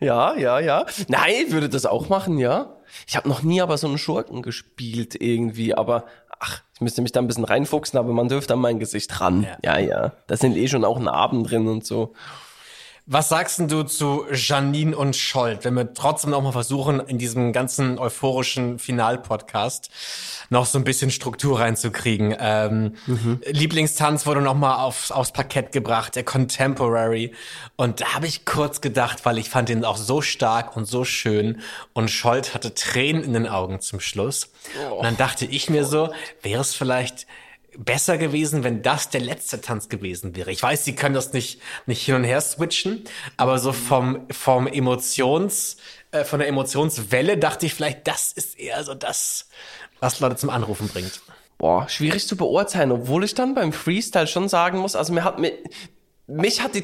ja, 0.00 0.36
ja, 0.36 0.60
ja. 0.60 0.86
Nein, 1.08 1.32
ich 1.46 1.52
würde 1.52 1.68
das 1.68 1.86
auch 1.86 2.08
machen, 2.08 2.38
ja. 2.38 2.76
Ich 3.06 3.16
habe 3.16 3.28
noch 3.28 3.42
nie 3.42 3.60
aber 3.60 3.78
so 3.78 3.86
einen 3.86 3.98
Schurken 3.98 4.42
gespielt 4.42 5.20
irgendwie, 5.20 5.74
aber 5.74 6.04
ach, 6.38 6.62
ich 6.74 6.80
müsste 6.80 7.02
mich 7.02 7.12
da 7.12 7.20
ein 7.20 7.26
bisschen 7.26 7.44
reinfuchsen, 7.44 7.98
aber 7.98 8.12
man 8.12 8.28
dürfte 8.28 8.54
an 8.54 8.60
mein 8.60 8.78
Gesicht 8.78 9.20
ran. 9.20 9.46
Ja, 9.62 9.78
ja. 9.78 10.12
Da 10.26 10.36
sind 10.36 10.56
eh 10.56 10.68
schon 10.68 10.84
auch 10.84 10.98
Narben 10.98 11.44
drin 11.44 11.68
und 11.68 11.84
so. 11.84 12.14
Was 13.08 13.28
sagst 13.28 13.60
denn 13.60 13.68
du 13.68 13.84
zu 13.84 14.26
Janine 14.32 14.96
und 14.96 15.14
Scholt, 15.14 15.64
wenn 15.64 15.74
wir 15.74 15.94
trotzdem 15.94 16.30
noch 16.30 16.42
mal 16.42 16.50
versuchen, 16.50 16.98
in 16.98 17.18
diesem 17.18 17.52
ganzen 17.52 18.00
euphorischen 18.00 18.80
Final-Podcast 18.80 19.90
noch 20.50 20.66
so 20.66 20.76
ein 20.76 20.82
bisschen 20.82 21.12
Struktur 21.12 21.60
reinzukriegen? 21.60 22.34
Ähm, 22.36 22.94
Lieblingstanz 23.46 24.26
wurde 24.26 24.40
noch 24.40 24.56
mal 24.56 24.82
aufs, 24.82 25.12
aufs 25.12 25.30
Parkett 25.30 25.70
gebracht, 25.70 26.16
der 26.16 26.24
Contemporary. 26.24 27.32
Und 27.76 28.00
da 28.00 28.14
habe 28.14 28.26
ich 28.26 28.44
kurz 28.44 28.80
gedacht, 28.80 29.24
weil 29.24 29.38
ich 29.38 29.50
fand 29.50 29.70
ihn 29.70 29.84
auch 29.84 29.98
so 29.98 30.20
stark 30.20 30.76
und 30.76 30.86
so 30.86 31.04
schön. 31.04 31.60
Und 31.92 32.10
Scholt 32.10 32.54
hatte 32.54 32.74
Tränen 32.74 33.22
in 33.22 33.34
den 33.34 33.46
Augen 33.46 33.80
zum 33.80 34.00
Schluss. 34.00 34.50
Und 34.90 35.04
dann 35.04 35.16
dachte 35.16 35.44
ich 35.44 35.70
mir 35.70 35.84
so, 35.84 36.12
wäre 36.42 36.60
es 36.60 36.74
vielleicht 36.74 37.28
besser 37.78 38.18
gewesen, 38.18 38.64
wenn 38.64 38.82
das 38.82 39.10
der 39.10 39.20
letzte 39.20 39.60
Tanz 39.60 39.88
gewesen 39.88 40.34
wäre. 40.36 40.50
Ich 40.50 40.62
weiß, 40.62 40.84
sie 40.84 40.94
können 40.94 41.14
das 41.14 41.32
nicht, 41.32 41.60
nicht 41.86 42.04
hin 42.04 42.16
und 42.16 42.24
her 42.24 42.40
switchen, 42.40 43.04
aber 43.36 43.58
so 43.58 43.72
vom, 43.72 44.26
vom 44.30 44.66
Emotions, 44.66 45.76
äh, 46.10 46.24
von 46.24 46.38
der 46.38 46.48
Emotionswelle 46.48 47.38
dachte 47.38 47.66
ich 47.66 47.74
vielleicht, 47.74 48.06
das 48.06 48.32
ist 48.32 48.58
eher 48.58 48.82
so 48.84 48.94
das, 48.94 49.48
was 50.00 50.20
Leute 50.20 50.36
zum 50.36 50.50
Anrufen 50.50 50.88
bringt. 50.88 51.20
Boah, 51.58 51.88
schwierig 51.88 52.26
zu 52.26 52.36
beurteilen, 52.36 52.92
obwohl 52.92 53.24
ich 53.24 53.34
dann 53.34 53.54
beim 53.54 53.72
Freestyle 53.72 54.26
schon 54.26 54.48
sagen 54.48 54.78
muss, 54.78 54.94
also 54.94 55.12
mir 55.12 55.24
hat 55.24 55.38
mir, 55.38 55.52
mich 56.28 56.60
hat 56.62 56.74
die, 56.74 56.82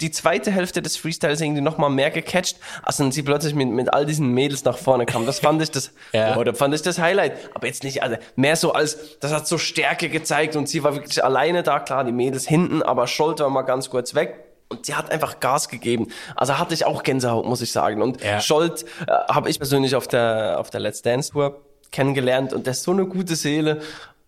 die 0.00 0.10
zweite 0.10 0.50
Hälfte 0.50 0.80
des 0.80 0.96
Freestyles 0.96 1.40
irgendwie 1.42 1.60
noch 1.60 1.76
mal 1.76 1.90
mehr 1.90 2.10
gecatcht, 2.10 2.56
als 2.82 2.96
dann 2.96 3.12
sie 3.12 3.22
plötzlich 3.22 3.54
mit, 3.54 3.68
mit 3.68 3.92
all 3.92 4.06
diesen 4.06 4.28
Mädels 4.28 4.64
nach 4.64 4.78
vorne 4.78 5.04
kam. 5.04 5.26
Das 5.26 5.40
fand 5.40 5.60
ich 5.60 5.70
das, 5.70 5.92
Ja. 6.12 6.36
oder 6.36 6.54
fand 6.54 6.74
ich 6.74 6.80
das 6.82 6.98
Highlight. 6.98 7.32
Aber 7.54 7.66
jetzt 7.66 7.84
nicht, 7.84 8.02
also 8.02 8.16
mehr 8.34 8.56
so 8.56 8.72
als, 8.72 9.18
das 9.20 9.32
hat 9.32 9.46
so 9.46 9.58
Stärke 9.58 10.08
gezeigt 10.08 10.56
und 10.56 10.68
sie 10.68 10.82
war 10.82 10.94
wirklich 10.94 11.22
alleine 11.22 11.62
da, 11.62 11.80
klar, 11.80 12.04
die 12.04 12.12
Mädels 12.12 12.46
hinten, 12.46 12.82
aber 12.82 13.06
Scholt 13.06 13.40
war 13.40 13.50
mal 13.50 13.62
ganz 13.62 13.90
kurz 13.90 14.14
weg. 14.14 14.36
Und 14.68 14.86
sie 14.86 14.94
hat 14.94 15.10
einfach 15.10 15.38
Gas 15.38 15.68
gegeben. 15.68 16.08
Also 16.34 16.58
hatte 16.58 16.72
ich 16.72 16.86
auch 16.86 17.02
Gänsehaut, 17.02 17.44
muss 17.44 17.60
ich 17.60 17.72
sagen. 17.72 18.00
Und 18.00 18.22
Ja. 18.24 18.40
Scholt 18.40 18.84
äh, 19.06 19.12
habe 19.28 19.50
ich 19.50 19.58
persönlich 19.58 19.94
auf 19.96 20.08
der, 20.08 20.56
auf 20.58 20.70
der 20.70 20.80
Let's 20.80 21.02
Dance 21.02 21.32
Tour 21.32 21.60
kennengelernt 21.90 22.54
und 22.54 22.64
der 22.66 22.70
ist 22.70 22.84
so 22.84 22.92
eine 22.92 23.04
gute 23.04 23.36
Seele. 23.36 23.82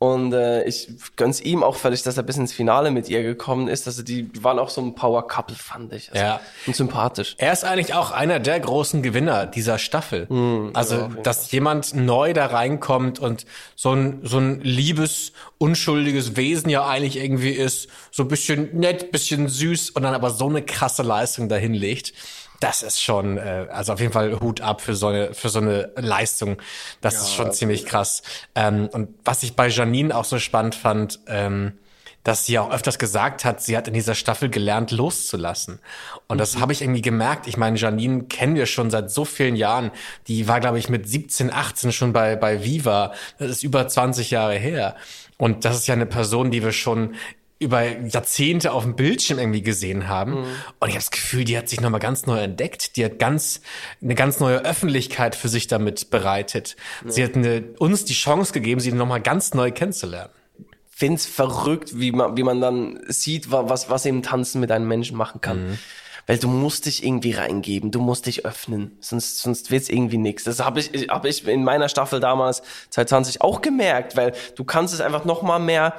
Und 0.04 0.34
äh, 0.34 0.64
ich 0.64 0.88
gönn's 1.16 1.40
ihm 1.40 1.62
auch 1.62 1.76
völlig, 1.76 2.02
dass 2.02 2.18
er 2.18 2.25
bis 2.25 2.37
ins 2.37 2.52
Finale 2.52 2.90
mit 2.90 3.08
ihr 3.08 3.23
gekommen 3.23 3.68
ist. 3.68 3.87
Also 3.87 4.02
die 4.02 4.28
waren 4.44 4.58
auch 4.58 4.68
so 4.68 4.82
ein 4.82 4.94
Power-Couple, 4.94 5.56
fand 5.56 5.94
ich. 5.94 6.12
Also, 6.12 6.23
Ja. 6.23 6.40
Und 6.66 6.76
sympathisch. 6.76 7.37
Er 7.38 7.54
ist 7.54 7.64
eigentlich 7.64 7.94
auch 7.94 8.11
einer 8.11 8.38
der 8.38 8.61
großen 8.61 9.02
Gewinner 9.02 9.46
dieser 9.46 9.78
Staffel. 9.78 10.26
also, 10.75 11.08
dass 11.23 11.50
jemand 11.52 11.94
neu 11.94 12.34
da 12.34 12.46
reinkommt 12.46 13.18
und 13.18 13.46
so 13.76 13.92
ein, 13.92 14.20
so 14.25 14.37
ein 14.37 14.61
liebes, 14.61 15.32
unschuldiges 15.56 16.37
Wesen 16.37 16.68
ja 16.68 16.87
eigentlich 16.87 17.16
irgendwie 17.16 17.52
ist, 17.52 17.88
so 18.11 18.25
ein 18.25 18.28
bisschen 18.28 18.78
nett, 18.78 19.11
bisschen 19.11 19.49
süß 19.49 19.88
und 19.90 20.02
dann 20.02 20.12
aber 20.12 20.30
so 20.30 20.49
eine 20.49 20.61
krasse 20.61 21.02
Leistung 21.02 21.49
dahin 21.49 21.73
legt. 21.73 22.12
Das 22.64 22.83
ist 22.83 23.02
schon, 23.02 23.37
äh, 23.37 23.66
also 23.71 23.92
auf 23.92 24.00
jeden 24.00 24.14
Fall 24.14 24.40
Hut 24.40 24.62
ab 24.62 24.80
für 24.80 24.94
so 24.94 25.09
eine, 25.09 25.35
für 25.35 25.50
so 25.50 25.59
eine 25.59 25.90
Leistung. 25.97 26.56
Das 27.02 27.16
ist 27.16 27.35
schon 27.35 27.52
ziemlich 27.52 27.85
krass. 27.85 28.23
Ähm, 28.54 28.88
und 28.90 29.11
was 29.23 29.42
ich 29.42 29.54
bei 29.54 29.68
Janine 29.68 30.16
auch 30.16 30.25
so 30.25 30.38
spannend 30.38 30.75
fand, 30.75 31.21
ähm, 31.26 31.75
dass 32.23 32.47
sie 32.47 32.59
auch 32.59 32.71
öfters 32.71 32.99
gesagt 32.99 33.44
hat, 33.44 33.61
sie 33.61 33.76
hat 33.76 33.87
in 33.87 33.92
dieser 33.92 34.14
Staffel 34.14 34.49
gelernt, 34.49 34.92
loszulassen. 34.92 35.78
Und 36.26 36.38
das 36.38 36.59
habe 36.59 36.73
ich 36.73 36.80
irgendwie 36.80 37.02
gemerkt. 37.02 37.47
Ich 37.49 37.59
meine, 37.59 37.76
Janine 37.76 38.25
kennen 38.25 38.54
wir 38.54 38.64
schon 38.64 38.90
seit 38.90 39.11
so 39.11 39.26
vielen 39.26 39.56
Jahren. 39.56 39.90
Die 40.26 40.49
war, 40.49 40.59
glaube 40.61 40.78
ich, 40.78 40.88
mit 40.88 41.06
17, 41.06 41.52
18 41.52 41.92
schon 41.92 42.14
bei, 42.14 42.35
bei 42.35 42.64
Viva. 42.64 43.12
Das 43.38 43.50
ist 43.50 43.62
über 43.62 43.87
20 43.87 44.30
Jahre 44.30 44.54
her. 44.54 44.97
Und 45.37 45.66
das 45.66 45.76
ist 45.76 45.87
ja 45.87 45.92
eine 45.92 46.06
Person, 46.06 46.50
die 46.50 46.62
wir 46.62 46.73
schon 46.73 47.14
über 47.64 47.83
Jahrzehnte 48.06 48.73
auf 48.73 48.85
dem 48.85 48.94
Bildschirm 48.94 49.38
irgendwie 49.38 49.62
gesehen 49.62 50.06
haben. 50.09 50.35
Und 50.35 50.88
ich 50.88 50.94
habe 50.94 50.99
das 50.99 51.11
Gefühl, 51.11 51.44
die 51.44 51.59
hat 51.59 51.68
sich 51.68 51.80
nochmal 51.80 52.00
ganz 52.00 52.26
neu 52.26 52.38
entdeckt. 52.38 52.97
Die 52.97 53.04
hat 53.04 53.18
ganz 53.18 53.61
eine 54.02 54.14
ganz 54.14 54.38
neue 54.38 54.64
Öffentlichkeit 54.64 55.35
für 55.35 55.49
sich 55.49 55.66
damit 55.66 56.11
bereitet. 56.11 56.76
Sie 57.06 57.25
hat 57.25 57.35
eine, 57.35 57.62
uns 57.78 58.04
die 58.04 58.14
Chance 58.14 58.52
gegeben, 58.52 58.80
sie 58.80 58.92
nochmal 58.92 59.21
ganz 59.21 59.54
neu 59.54 59.71
kennenzulernen. 59.73 60.30
Find's 60.88 61.26
verrückt, 61.26 61.99
wie 61.99 62.12
man, 62.12 62.37
wie 62.37 62.44
man 62.44 62.61
dann 62.61 63.00
sieht, 63.09 63.50
wa- 63.50 63.68
was, 63.68 63.90
was 63.90 64.06
eben 64.06 64.23
Tanzen 64.23 64.61
mit 64.61 64.71
einem 64.71 64.87
Menschen 64.87 65.16
machen 65.16 65.40
kann. 65.40 65.78
Weil 66.26 66.38
du 66.38 66.49
musst 66.49 66.87
dich 66.87 67.04
irgendwie 67.04 67.33
reingeben, 67.33 67.90
du 67.90 68.00
musst 68.00 68.25
dich 68.26 68.47
öffnen, 68.47 68.97
sonst, 69.00 69.40
sonst 69.40 69.71
wird's 69.71 69.90
irgendwie 69.90 70.16
nichts. 70.16 70.44
Das 70.44 70.61
habe 70.61 70.80
ich, 70.80 71.09
hab 71.11 71.26
ich 71.26 71.47
in 71.47 71.64
meiner 71.64 71.88
Staffel 71.90 72.18
damals 72.21 72.62
2020 72.90 73.42
auch 73.42 73.61
gemerkt, 73.61 74.16
weil 74.16 74.33
du 74.56 74.64
kannst 74.64 74.94
es 74.94 75.00
einfach 75.02 75.25
noch 75.26 75.42
mal 75.42 75.59
mehr 75.59 75.92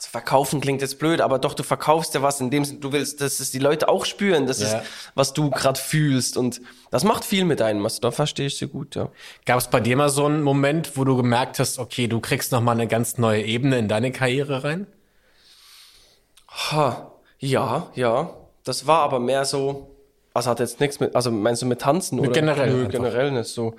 also 0.00 0.08
verkaufen 0.12 0.62
klingt 0.62 0.80
jetzt 0.80 0.98
blöd, 0.98 1.20
aber 1.20 1.38
doch, 1.38 1.52
du 1.52 1.62
verkaufst 1.62 2.14
ja 2.14 2.22
was, 2.22 2.40
in 2.40 2.50
dem 2.50 2.64
Sinne, 2.64 2.80
du 2.80 2.90
willst, 2.92 3.20
dass 3.20 3.38
es 3.38 3.50
die 3.50 3.58
Leute 3.58 3.86
auch 3.90 4.06
spüren, 4.06 4.46
das 4.46 4.60
Ja. 4.60 4.78
ist, 4.78 4.86
was 5.14 5.34
du 5.34 5.50
gerade 5.50 5.78
fühlst. 5.78 6.38
Und 6.38 6.62
das 6.90 7.04
macht 7.04 7.22
viel 7.22 7.44
mit 7.44 7.60
einem, 7.60 7.84
also 7.84 8.00
da 8.00 8.10
verstehe 8.10 8.46
ich 8.46 8.56
sie 8.56 8.66
gut, 8.66 8.94
ja. 8.94 9.10
Gab 9.44 9.58
es 9.58 9.68
bei 9.68 9.78
dir 9.78 9.98
mal 9.98 10.08
so 10.08 10.24
einen 10.24 10.42
Moment, 10.42 10.96
wo 10.96 11.04
du 11.04 11.18
gemerkt 11.18 11.58
hast, 11.58 11.78
okay, 11.78 12.06
du 12.08 12.18
kriegst 12.18 12.50
noch 12.50 12.62
mal 12.62 12.72
eine 12.72 12.86
ganz 12.86 13.18
neue 13.18 13.42
Ebene 13.42 13.78
in 13.78 13.88
deine 13.88 14.10
Karriere 14.10 14.64
rein? 14.64 14.86
Ha, 16.48 17.12
ja, 17.38 17.88
ja. 17.94 18.30
Das 18.64 18.86
war 18.86 19.00
aber 19.00 19.20
mehr 19.20 19.44
so, 19.44 19.96
also 20.32 20.48
hat 20.50 20.60
jetzt 20.60 20.80
nichts 20.80 20.98
mit, 20.98 21.14
also 21.14 21.30
meinst 21.30 21.60
du 21.60 21.66
mit 21.66 21.80
Tanzen 21.82 22.20
oder? 22.20 22.30
generell 22.30 22.70
Nö, 22.72 22.88
generell 22.88 23.30
nicht 23.32 23.48
so. 23.50 23.74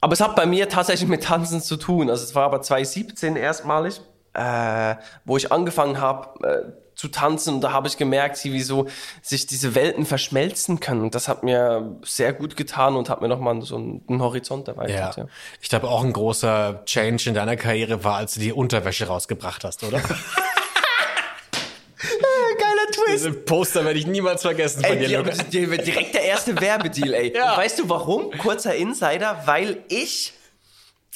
Aber 0.00 0.12
es 0.12 0.20
hat 0.20 0.36
bei 0.36 0.46
mir 0.46 0.68
tatsächlich 0.68 1.08
mit 1.08 1.24
Tanzen 1.24 1.60
zu 1.60 1.76
tun. 1.76 2.08
Also 2.10 2.22
es 2.24 2.34
war 2.34 2.44
aber 2.44 2.60
2017 2.62 3.36
erstmalig, 3.36 4.00
äh, 4.34 4.96
wo 5.24 5.36
ich 5.36 5.52
angefangen 5.52 6.00
habe 6.00 6.46
äh, 6.46 6.96
zu 6.96 7.08
tanzen 7.08 7.54
und 7.54 7.60
da 7.60 7.72
habe 7.72 7.88
ich 7.88 7.96
gemerkt, 7.96 8.42
wie 8.44 8.62
so 8.62 8.86
sich 9.20 9.46
diese 9.46 9.74
Welten 9.74 10.06
verschmelzen 10.06 10.78
können. 10.78 11.02
Und 11.02 11.14
das 11.14 11.26
hat 11.28 11.42
mir 11.42 11.96
sehr 12.04 12.32
gut 12.32 12.56
getan 12.56 12.94
und 12.94 13.08
hat 13.10 13.20
mir 13.20 13.28
nochmal 13.28 13.60
so 13.62 13.76
einen, 13.76 14.02
einen 14.08 14.22
Horizont 14.22 14.68
erweitert. 14.68 15.16
Ja. 15.16 15.26
Ich 15.60 15.68
glaube, 15.68 15.88
auch 15.88 16.04
ein 16.04 16.12
großer 16.12 16.82
Change 16.84 17.30
in 17.30 17.34
deiner 17.34 17.56
Karriere 17.56 18.04
war, 18.04 18.16
als 18.16 18.34
du 18.34 18.40
die 18.40 18.52
Unterwäsche 18.52 19.06
rausgebracht 19.06 19.64
hast, 19.64 19.82
oder? 19.82 20.00
Geiler 22.58 22.90
Twist! 22.92 23.24
Diese 23.24 23.32
Poster 23.32 23.84
werde 23.84 23.98
ich 23.98 24.06
niemals 24.06 24.42
vergessen 24.42 24.84
von 24.84 24.96
Ey, 24.96 25.06
dir, 25.06 25.18
Lukas. 25.18 25.38
direkt 25.48 26.14
der 26.14 26.24
erste 26.24 26.60
Werbedeal, 26.60 27.14
ey. 27.14 27.32
Ja. 27.36 27.56
Weißt 27.56 27.78
du 27.78 27.88
warum? 27.88 28.30
Kurzer 28.38 28.74
Insider, 28.74 29.42
weil 29.46 29.84
ich 29.88 30.32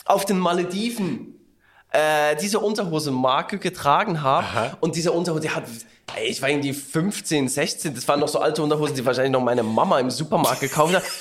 auf 0.04 0.24
den 0.24 0.38
Malediven 0.38 1.34
äh, 1.90 2.36
diese 2.36 2.58
Unterhosenmarke 2.60 3.58
getragen 3.58 4.22
habe 4.22 4.76
und 4.80 4.94
diese 4.96 5.12
Unterhose, 5.12 5.40
die 5.42 5.50
hat, 5.50 5.64
ey, 6.16 6.26
ich 6.28 6.42
war 6.42 6.48
irgendwie 6.48 6.72
15, 6.72 7.48
16, 7.48 7.94
das 7.94 8.06
waren 8.08 8.20
noch 8.20 8.28
so 8.28 8.38
alte 8.40 8.62
Unterhosen, 8.62 8.94
die 8.94 9.04
wahrscheinlich 9.06 9.32
noch 9.32 9.40
meine 9.42 9.62
Mama 9.62 9.98
im 9.98 10.10
Supermarkt 10.10 10.60
gekauft 10.60 10.94
hat. 10.94 11.02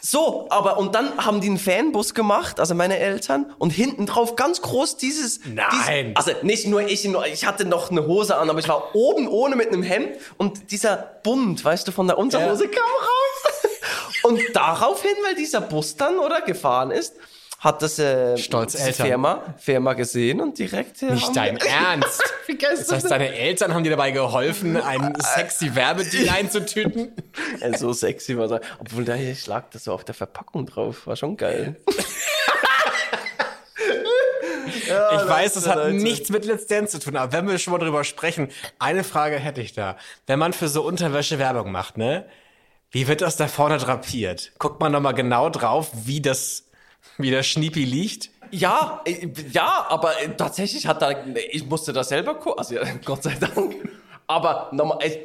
So, 0.00 0.46
aber 0.48 0.78
und 0.78 0.94
dann 0.94 1.18
haben 1.26 1.40
die 1.40 1.48
einen 1.48 1.58
Fanbus 1.58 2.14
gemacht, 2.14 2.60
also 2.60 2.72
meine 2.74 2.98
Eltern, 2.98 3.52
und 3.58 3.70
hinten 3.70 4.06
drauf 4.06 4.36
ganz 4.36 4.62
groß 4.62 4.96
dieses. 4.96 5.40
Nein. 5.44 6.14
Dieses, 6.14 6.28
also 6.28 6.46
nicht 6.46 6.66
nur 6.68 6.82
ich, 6.82 7.04
ich 7.04 7.44
hatte 7.44 7.64
noch 7.64 7.90
eine 7.90 8.06
Hose 8.06 8.36
an, 8.36 8.48
aber 8.48 8.60
ich 8.60 8.68
war 8.68 8.94
oben 8.94 9.26
ohne 9.26 9.56
mit 9.56 9.68
einem 9.68 9.82
Hemd 9.82 10.16
und 10.36 10.70
dieser 10.70 10.96
Bund, 10.96 11.64
weißt 11.64 11.88
du, 11.88 11.92
von 11.92 12.06
der 12.06 12.16
Unterhose 12.16 12.64
Ja. 12.64 12.70
kam 12.70 12.84
raus. 12.84 13.72
Und 14.22 14.40
daraufhin, 14.54 15.14
weil 15.26 15.34
dieser 15.34 15.60
Bus 15.60 15.96
dann 15.96 16.18
oder 16.18 16.40
gefahren 16.42 16.90
ist, 16.90 17.14
hat 17.58 17.82
das 17.82 17.98
äh, 17.98 18.36
Stolz 18.38 18.74
Eltern. 18.74 19.06
Firma, 19.06 19.54
Firma 19.58 19.92
gesehen 19.94 20.40
und 20.40 20.58
direkt. 20.58 21.02
äh, 21.02 21.10
Nicht 21.12 21.34
dein 21.34 21.56
Ernst. 21.58 22.22
Wie 22.46 22.56
geil 22.56 22.72
ist 22.74 22.86
Das 22.90 22.92
heißt, 23.02 23.10
deine 23.10 23.34
Eltern 23.34 23.74
haben 23.74 23.82
dir 23.84 23.90
dabei 23.90 24.12
geholfen, 24.12 24.76
einen 24.76 25.14
sexy 25.20 25.74
Werbedeal 25.74 26.28
einzutüten? 26.36 27.12
Ey, 27.60 27.76
so 27.76 27.92
sexy 27.92 28.38
war 28.38 28.46
das. 28.48 28.60
Obwohl 28.78 29.04
da 29.04 29.14
hier 29.14 29.34
lag 29.46 29.64
das 29.72 29.84
so 29.84 29.92
auf 29.92 30.04
der 30.04 30.14
Verpackung 30.14 30.66
drauf. 30.66 31.06
War 31.06 31.16
schon 31.16 31.36
geil. 31.36 31.76
Ich 34.86 35.28
weiß, 35.28 35.54
das 35.54 35.66
hat 35.68 35.76
Leute. 35.76 35.94
nichts 35.96 36.30
mit 36.30 36.44
Let's 36.44 36.66
Dance 36.66 36.98
zu 36.98 37.04
tun, 37.04 37.16
aber 37.16 37.32
wenn 37.32 37.46
wir 37.48 37.58
schon 37.58 37.72
mal 37.72 37.78
drüber 37.78 38.04
sprechen, 38.04 38.48
eine 38.78 39.04
Frage 39.04 39.36
hätte 39.38 39.60
ich 39.60 39.72
da. 39.74 39.96
Wenn 40.26 40.38
man 40.38 40.52
für 40.52 40.68
so 40.68 40.82
Unterwäsche 40.82 41.38
Werbung 41.38 41.70
macht, 41.72 41.96
ne? 41.98 42.26
Wie 42.90 43.06
wird 43.06 43.20
das 43.20 43.36
da 43.36 43.48
vorne 43.48 43.76
drapiert? 43.78 44.52
Guckt 44.58 44.80
man 44.80 44.92
noch 44.92 45.00
mal 45.00 45.12
genau 45.12 45.50
drauf, 45.50 45.90
wie 46.04 46.20
das, 46.22 46.64
wie 47.16 47.30
der 47.30 47.42
Schniepi 47.42 47.84
liegt? 47.84 48.30
Ja, 48.50 49.02
äh, 49.04 49.28
ja, 49.52 49.86
aber 49.88 50.20
äh, 50.22 50.36
tatsächlich 50.36 50.86
hat 50.86 51.02
da, 51.02 51.12
ich 51.50 51.64
musste 51.66 51.92
das 51.92 52.08
selber 52.08 52.34
gucken, 52.34 52.58
also 52.58 52.74
ja, 52.74 52.82
Gott 53.04 53.22
sei 53.22 53.34
Dank. 53.34 53.76
Aber 54.26 54.68
nochmal, 54.72 54.98
echt, 55.00 55.20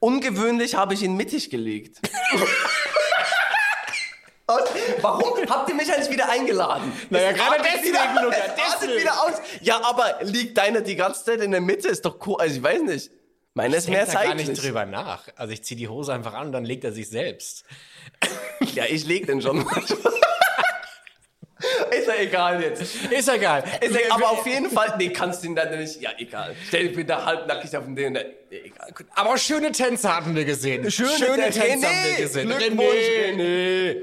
ungewöhnlich 0.00 0.74
habe 0.74 0.94
ich 0.94 1.02
ihn 1.02 1.16
mittig 1.16 1.50
gelegt. 1.50 2.00
Und 4.46 4.60
warum 5.00 5.38
habt 5.48 5.70
ihr 5.70 5.74
mich 5.74 5.90
eigentlich 5.90 6.10
wieder 6.10 6.28
eingeladen? 6.28 6.92
Naja, 7.08 7.32
gerade 7.32 7.62
deswegen, 7.64 7.94
wieder, 7.94 8.22
Luca, 8.22 8.36
deswegen. 8.58 9.00
wieder 9.00 9.22
aus. 9.22 9.32
Ja, 9.62 9.80
aber 9.82 10.18
liegt 10.22 10.58
deiner 10.58 10.82
die 10.82 10.96
ganze 10.96 11.24
Zeit 11.24 11.40
in 11.40 11.50
der 11.50 11.62
Mitte? 11.62 11.88
Ist 11.88 12.04
doch 12.04 12.18
cool. 12.26 12.36
Also 12.38 12.56
ich 12.56 12.62
weiß 12.62 12.82
nicht. 12.82 13.10
Meine 13.54 13.76
ist 13.76 13.88
mehr 13.88 14.00
Denkt 14.00 14.14
da 14.14 14.18
gar 14.18 14.28
seitlich. 14.32 14.48
nicht 14.48 14.62
drüber 14.62 14.84
nach. 14.84 15.28
Also 15.36 15.54
ich 15.54 15.64
ziehe 15.64 15.78
die 15.78 15.88
Hose 15.88 16.12
einfach 16.12 16.34
an 16.34 16.48
und 16.48 16.52
dann 16.52 16.66
legt 16.66 16.84
er 16.84 16.92
sich 16.92 17.08
selbst. 17.08 17.64
Ja, 18.74 18.84
ich 18.84 19.06
leg 19.06 19.26
den 19.26 19.40
schon 19.40 19.64
manchmal. 19.64 20.12
Ist 21.90 22.08
ja 22.08 22.14
egal 22.20 22.62
jetzt. 22.62 22.82
Ist 23.10 23.28
ja 23.28 23.36
geil. 23.36 23.64
Ist 23.80 23.94
ja, 23.94 24.00
aber 24.14 24.30
auf 24.30 24.46
jeden 24.46 24.70
Fall, 24.70 24.94
nee, 24.98 25.10
kannst 25.10 25.42
du 25.42 25.48
ihn 25.48 25.54
dann 25.54 25.78
nicht, 25.78 26.00
ja, 26.00 26.10
egal. 26.18 26.54
Stell 26.68 26.88
dich 26.88 26.96
bitte 26.96 27.24
halbnackig 27.24 27.76
auf 27.76 27.84
den 27.84 27.96
Ding, 27.96 28.12
nee, 28.12 28.24
egal. 28.50 28.92
Aber 29.14 29.38
schöne 29.38 29.72
Tänze 29.72 30.14
hatten 30.14 30.34
wir 30.34 30.44
gesehen. 30.44 30.82
Tänze 31.50 31.86
haben 31.86 32.04
wir 32.04 32.24
gesehen. 32.24 32.48
Glückwunsch, 32.48 33.08
René. 33.24 33.96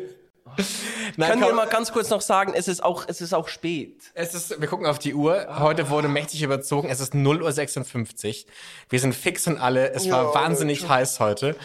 Nein, 1.17 1.29
Können 1.31 1.41
wir 1.41 1.53
mal 1.53 1.67
ganz 1.67 1.91
kurz 1.91 2.10
noch 2.10 2.22
sagen, 2.22 2.53
es 2.55 2.67
ist 2.67 2.84
auch, 2.84 3.05
es 3.08 3.22
ist 3.22 3.34
auch 3.34 3.48
spät. 3.48 4.01
Es 4.13 4.34
ist, 4.34 4.60
wir 4.62 4.67
gucken 4.67 4.86
auf 4.86 5.00
die 5.00 5.13
Uhr. 5.13 5.48
Heute 5.60 5.89
wurde 5.89 6.08
mächtig 6.08 6.41
überzogen. 6.43 6.89
Es 6.89 7.00
ist 7.00 7.13
0.56 7.13 8.46
Uhr. 8.46 8.51
Wir 8.89 9.00
sind 9.00 9.13
fix 9.13 9.48
und 9.48 9.58
alle. 9.58 9.91
Es 9.93 10.10
war 10.10 10.34
wahnsinnig 10.34 10.88
heiß 10.88 11.20
heute. 11.20 11.55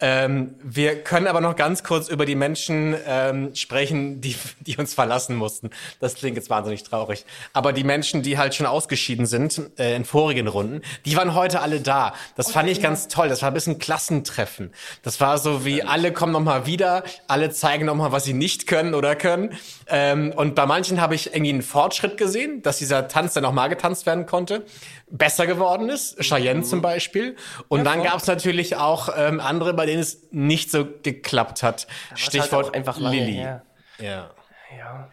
Ähm, 0.00 0.54
wir 0.62 1.02
können 1.02 1.26
aber 1.26 1.40
noch 1.40 1.56
ganz 1.56 1.84
kurz 1.84 2.08
über 2.08 2.26
die 2.26 2.34
Menschen 2.34 2.96
ähm, 3.06 3.54
sprechen, 3.54 4.20
die, 4.20 4.36
die 4.60 4.76
uns 4.76 4.94
verlassen 4.94 5.36
mussten. 5.36 5.70
Das 6.00 6.14
klingt 6.14 6.36
jetzt 6.36 6.50
wahnsinnig 6.50 6.82
traurig. 6.82 7.24
Aber 7.52 7.72
die 7.72 7.84
Menschen, 7.84 8.22
die 8.22 8.38
halt 8.38 8.54
schon 8.54 8.66
ausgeschieden 8.66 9.26
sind 9.26 9.60
äh, 9.78 9.96
in 9.96 10.04
vorigen 10.04 10.48
Runden, 10.48 10.82
die 11.04 11.16
waren 11.16 11.34
heute 11.34 11.60
alle 11.60 11.80
da. 11.80 12.14
Das 12.36 12.50
fand 12.50 12.68
ich 12.68 12.80
ganz 12.80 13.08
toll. 13.08 13.28
Das 13.28 13.42
war 13.42 13.50
ein 13.50 13.54
bisschen 13.54 13.78
Klassentreffen. 13.78 14.72
Das 15.02 15.20
war 15.20 15.38
so 15.38 15.64
wie 15.64 15.82
alle 15.82 16.12
kommen 16.12 16.32
noch 16.32 16.40
mal 16.40 16.66
wieder, 16.66 17.04
alle 17.28 17.50
zeigen 17.50 17.86
noch 17.86 17.94
mal, 17.94 18.12
was 18.12 18.24
sie 18.24 18.34
nicht 18.38 18.66
können 18.66 18.94
oder 18.94 19.16
können. 19.16 19.56
Ähm, 19.88 20.32
und 20.36 20.54
bei 20.54 20.66
manchen 20.66 21.00
habe 21.00 21.14
ich 21.14 21.28
irgendwie 21.32 21.50
einen 21.50 21.62
Fortschritt 21.62 22.16
gesehen, 22.16 22.62
dass 22.62 22.78
dieser 22.78 23.08
Tanz 23.08 23.34
dann 23.34 23.42
noch 23.42 23.52
mal 23.52 23.68
getanzt 23.68 24.06
werden 24.06 24.26
konnte, 24.26 24.64
besser 25.10 25.46
geworden 25.46 25.88
ist. 25.88 26.18
Cheyenne 26.20 26.62
zum 26.62 26.82
Beispiel. 26.82 27.36
Und 27.68 27.84
dann 27.84 28.02
gab 28.02 28.16
es 28.16 28.26
natürlich 28.26 28.76
auch 28.76 29.08
ähm, 29.16 29.40
andere, 29.40 29.74
bei 29.74 29.86
denen 29.86 30.00
es 30.00 30.22
nicht 30.30 30.70
so 30.70 30.86
geklappt 31.02 31.62
hat. 31.62 31.86
Stichwort 32.14 32.66
halt 32.66 32.74
einfach 32.74 32.98
Lilly. 32.98 33.40
Ja. 33.40 33.62
Ja, 33.98 34.30
ja. 34.76 35.08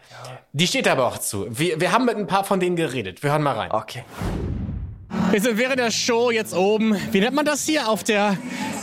Die 0.51 0.67
steht 0.67 0.87
aber 0.87 1.07
auch 1.07 1.17
zu. 1.17 1.47
Wir, 1.49 1.79
wir 1.79 1.91
haben 1.91 2.05
mit 2.05 2.17
ein 2.17 2.27
paar 2.27 2.43
von 2.43 2.59
denen 2.59 2.75
geredet. 2.75 3.23
Wir 3.23 3.31
hören 3.31 3.43
mal 3.43 3.55
rein. 3.55 3.71
Okay. 3.71 4.03
Wir 5.31 5.41
sind 5.41 5.57
während 5.57 5.79
der 5.79 5.91
Show 5.91 6.31
jetzt 6.31 6.53
oben. 6.53 6.97
Wie 7.11 7.19
nennt 7.19 7.35
man 7.35 7.45
das 7.45 7.65
hier? 7.65 7.87
Auf 7.87 8.03
der, 8.03 8.37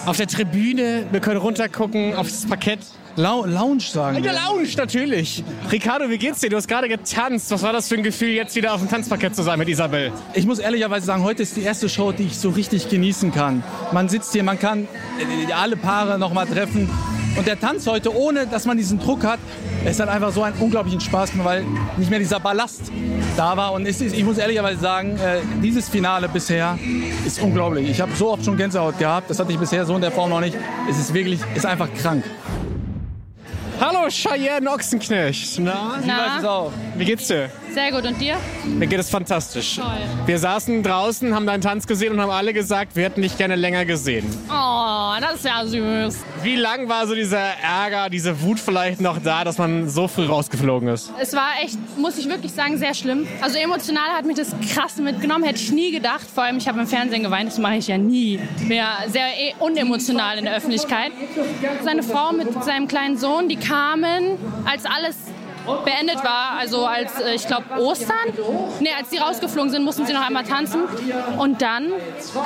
auf 0.07 0.17
der 0.17 0.27
Tribüne. 0.27 1.07
Wir 1.11 1.21
können 1.21 1.39
runtergucken 1.39 2.15
aufs 2.15 2.47
Parkett. 2.49 2.81
Lau 3.21 3.45
Lounge 3.45 3.83
sagen 3.83 4.17
In 4.17 4.23
der 4.23 4.33
wir. 4.33 4.41
Lounge 4.41 4.69
natürlich. 4.79 5.45
Ricardo, 5.71 6.09
wie 6.09 6.17
geht's 6.17 6.41
dir? 6.41 6.49
Du 6.49 6.57
hast 6.57 6.67
gerade 6.67 6.89
getanzt. 6.89 7.51
Was 7.51 7.63
war 7.63 7.73
das 7.75 7.87
für 7.87 7.97
ein 7.97 8.03
Gefühl, 8.03 8.31
jetzt 8.31 8.57
wieder 8.57 8.73
auf 8.73 8.81
dem 8.81 8.89
Tanzparkett 8.89 9.37
zu 9.37 9.43
sein 9.43 9.59
mit 9.59 9.69
Isabel? 9.69 10.11
Ich 10.33 10.47
muss 10.47 10.59
ehrlicherweise 10.59 11.05
sagen, 11.05 11.23
heute 11.23 11.43
ist 11.43 11.55
die 11.55 11.63
erste 11.63 11.91
Show, 11.91 12.13
die 12.13 12.25
ich 12.25 12.39
so 12.39 12.49
richtig 12.49 12.89
genießen 12.89 13.31
kann. 13.31 13.63
Man 13.93 14.09
sitzt 14.09 14.33
hier, 14.33 14.43
man 14.43 14.59
kann 14.59 14.89
äh, 15.19 15.53
alle 15.53 15.77
Paare 15.77 16.19
noch 16.19 16.33
mal 16.33 16.47
treffen. 16.47 16.89
Und 17.37 17.47
der 17.47 17.61
Tanz 17.61 17.87
heute, 17.87 18.17
ohne 18.17 18.47
dass 18.47 18.65
man 18.65 18.79
diesen 18.79 18.99
Druck 18.99 19.23
hat, 19.25 19.39
es 19.85 20.01
hat 20.01 20.09
einfach 20.09 20.33
so 20.33 20.43
einen 20.43 20.57
unglaublichen 20.59 21.01
Spaß 21.01 21.33
gemacht, 21.33 21.47
weil 21.47 21.65
nicht 21.99 22.09
mehr 22.09 22.19
dieser 22.19 22.41
Ballast 22.41 22.91
da 23.37 23.55
war. 23.55 23.73
Und 23.75 23.85
ist, 23.87 24.01
ich 24.01 24.25
muss 24.25 24.39
ehrlicherweise 24.39 24.81
sagen, 24.81 25.19
äh, 25.19 25.41
dieses 25.63 25.91
Finale 25.91 26.27
bisher 26.29 26.79
ist 27.27 27.41
unglaublich. 27.43 27.89
Ich 27.91 28.01
habe 28.01 28.13
so 28.17 28.33
oft 28.33 28.47
schon 28.47 28.57
Gänsehaut 28.57 28.99
gehabt, 28.99 29.29
das 29.29 29.39
hatte 29.39 29.53
ich 29.53 29.59
bisher 29.59 29.85
so 29.85 29.95
in 29.95 30.01
der 30.01 30.11
Form 30.11 30.31
noch 30.31 30.41
nicht. 30.41 30.57
Es 30.89 30.99
ist 30.99 31.13
wirklich, 31.13 31.41
ist 31.55 31.67
einfach 31.67 31.89
krank. 32.01 32.25
Hallo, 33.81 34.09
Cheyenne 34.11 34.71
Ochsenknecht. 34.71 35.59
Na, 35.59 35.99
Na, 36.05 36.47
auch. 36.47 36.73
wie 36.97 37.05
geht's 37.07 37.29
dir? 37.29 37.49
Sehr 37.73 37.93
gut. 37.93 38.05
Und 38.05 38.21
dir? 38.21 38.37
Mir 38.65 38.87
geht 38.87 39.01
es 39.01 39.11
fantastisch. 39.11 39.77
Toll. 39.77 39.87
Wir 40.27 40.39
saßen 40.39 40.83
draußen, 40.83 41.35
haben 41.35 41.47
deinen 41.47 41.61
Tanz 41.61 41.87
gesehen 41.87 42.13
und 42.13 42.21
haben 42.21 42.31
alle 42.31 42.53
gesagt, 42.53 42.97
wir 42.97 43.05
hätten 43.05 43.23
dich 43.23 43.37
gerne 43.37 43.57
länger 43.57 43.85
gesehen. 43.85 44.27
Oh, 44.49 45.13
das 45.21 45.37
ist 45.37 45.45
ja 45.45 45.65
süß. 45.65 46.19
Wie 46.43 46.57
lang 46.57 46.89
war 46.89 47.07
so 47.07 47.15
dieser 47.15 47.39
Ärger, 47.39 48.11
diese 48.11 48.41
Wut 48.43 48.59
vielleicht 48.59 49.01
noch 49.01 49.19
da, 49.23 49.45
dass 49.45 49.59
man 49.59 49.89
so 49.89 50.09
früh 50.09 50.27
rausgeflogen 50.27 50.89
ist? 50.89 51.13
Es 51.21 51.35
war 51.35 51.51
echt, 51.63 51.79
muss 51.99 52.19
ich 52.19 52.29
wirklich 52.29 52.53
sagen, 52.53 52.79
sehr 52.79 52.95
schlimm. 52.95 53.27
Also 53.41 53.59
emotional 53.59 54.11
hat 54.17 54.25
mich 54.25 54.37
das 54.37 54.55
krass 54.73 54.97
mitgenommen. 54.97 55.45
Hätte 55.45 55.61
ich 55.61 55.71
nie 55.71 55.93
gedacht. 55.93 56.27
Vor 56.33 56.45
allem, 56.45 56.57
ich 56.59 56.69
habe 56.69 56.81
im 56.81 56.87
Fernsehen 56.87 57.23
geweint. 57.23 57.51
Das 57.51 57.59
mache 57.59 57.77
ich 57.77 57.89
ja 57.89 57.99
nie. 57.99 58.41
Ja 58.69 58.99
sehr 59.09 59.27
eh 59.39 59.55
unemotional 59.59 60.39
in 60.39 60.45
der 60.45 60.57
Öffentlichkeit. 60.57 61.13
Seine 61.85 62.03
Frau 62.03 62.33
mit 62.33 62.65
seinem 62.65 62.89
kleinen 62.89 63.17
Sohn, 63.19 63.49
die 63.49 63.57
kamen, 63.57 64.39
als 64.65 64.85
alles 64.87 65.17
beendet 65.85 66.23
war, 66.25 66.59
also 66.59 66.87
als, 66.87 67.21
äh, 67.21 67.35
ich 67.35 67.47
glaube, 67.47 67.65
Ostern, 67.79 68.17
nee, 68.81 68.93
als 68.97 69.11
sie 69.11 69.19
rausgeflogen 69.19 69.71
sind, 69.71 69.85
mussten 69.85 70.07
sie 70.07 70.13
noch 70.13 70.27
einmal 70.27 70.45
tanzen. 70.45 70.83
Und 71.39 71.63
dann 71.63 71.93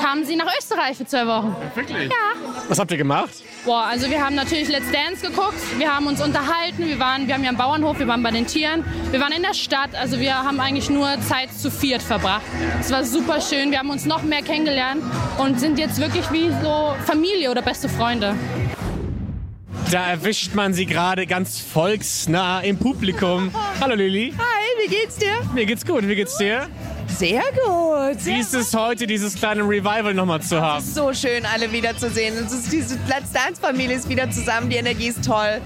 kamen 0.03 0.25
sie 0.25 0.37
nach 0.37 0.49
Österreich 0.59 0.97
für 0.97 1.07
zwei 1.07 1.27
Wochen. 1.27 1.57
Wirklich? 1.75 2.09
Ja. 2.11 2.51
Was 2.69 2.79
habt 2.79 2.91
ihr 2.91 2.99
gemacht? 2.99 3.31
Boah, 3.65 3.85
also 3.85 4.11
wir 4.11 4.23
haben 4.23 4.35
natürlich 4.35 4.69
Let's 4.69 4.91
Dance 4.93 5.27
geguckt, 5.27 5.55
wir 5.79 5.95
haben 5.95 6.07
uns 6.07 6.21
unterhalten, 6.23 6.87
wir, 6.87 6.99
waren, 6.99 7.27
wir 7.27 7.35
haben 7.35 7.43
ja 7.43 7.49
einen 7.49 7.57
Bauernhof, 7.57 7.99
wir 7.99 8.07
waren 8.07 8.23
bei 8.23 8.31
den 8.31 8.47
Tieren, 8.47 8.85
wir 9.11 9.21
waren 9.21 9.33
in 9.33 9.43
der 9.43 9.55
Stadt, 9.55 9.95
also 9.95 10.21
wir 10.21 10.37
haben 10.37 10.61
eigentlich 10.61 10.91
nur 10.91 11.09
Zeit 11.23 11.51
zu 11.51 11.71
viert 11.71 12.03
verbracht. 12.03 12.43
Es 12.79 12.91
war 12.91 13.05
super 13.05 13.41
schön, 13.41 13.71
wir 13.71 13.79
haben 13.79 13.89
uns 13.89 14.05
noch 14.05 14.23
mehr 14.23 14.43
kennengelernt 14.43 15.03
und 15.39 15.59
sind 15.61 15.79
jetzt 15.79 15.99
wirklich 15.99 16.31
wie 16.31 16.51
so 16.63 16.95
Familie 17.07 17.51
oder 17.51 17.63
beste 17.63 17.89
Freunde. 17.89 18.37
Da 19.91 20.11
erwischt 20.11 20.55
man 20.55 20.75
sie 20.75 20.87
gerade 20.87 21.27
ganz 21.27 21.61
volksnah 21.61 22.61
im 22.61 22.79
Publikum. 22.79 23.53
Hallo 23.81 23.95
Lilly. 23.95 24.33
Hi, 24.37 24.83
wie 24.83 24.89
geht's 24.95 25.17
dir? 25.17 25.35
Mir 25.53 25.67
geht's 25.67 25.85
gut, 25.85 26.07
wie 26.09 26.17
geht's 26.17 26.37
dir? 26.37 26.69
Sehr 27.17 27.43
gut. 27.65 28.25
Wie 28.25 28.41
ist 28.41 28.55
es 28.55 28.75
heute, 28.75 29.07
dieses 29.07 29.37
kleine 29.37 29.63
Revival 29.63 30.15
nochmal 30.15 30.41
zu 30.43 30.61
haben? 30.61 30.85
So 30.85 31.13
schön, 31.13 31.47
alle 31.47 31.71
wiederzusehen. 31.71 32.35
Es 32.37 32.53
ist 32.53 32.73
diese 32.73 32.97
Let's 33.07 33.31
Dance 33.33 33.61
Familie 33.61 33.97
ist 33.97 34.09
wieder 34.09 34.29
zusammen. 34.31 34.69
Die 34.69 34.77
Energie 34.77 35.09
ist 35.09 35.25
toll. 35.25 35.61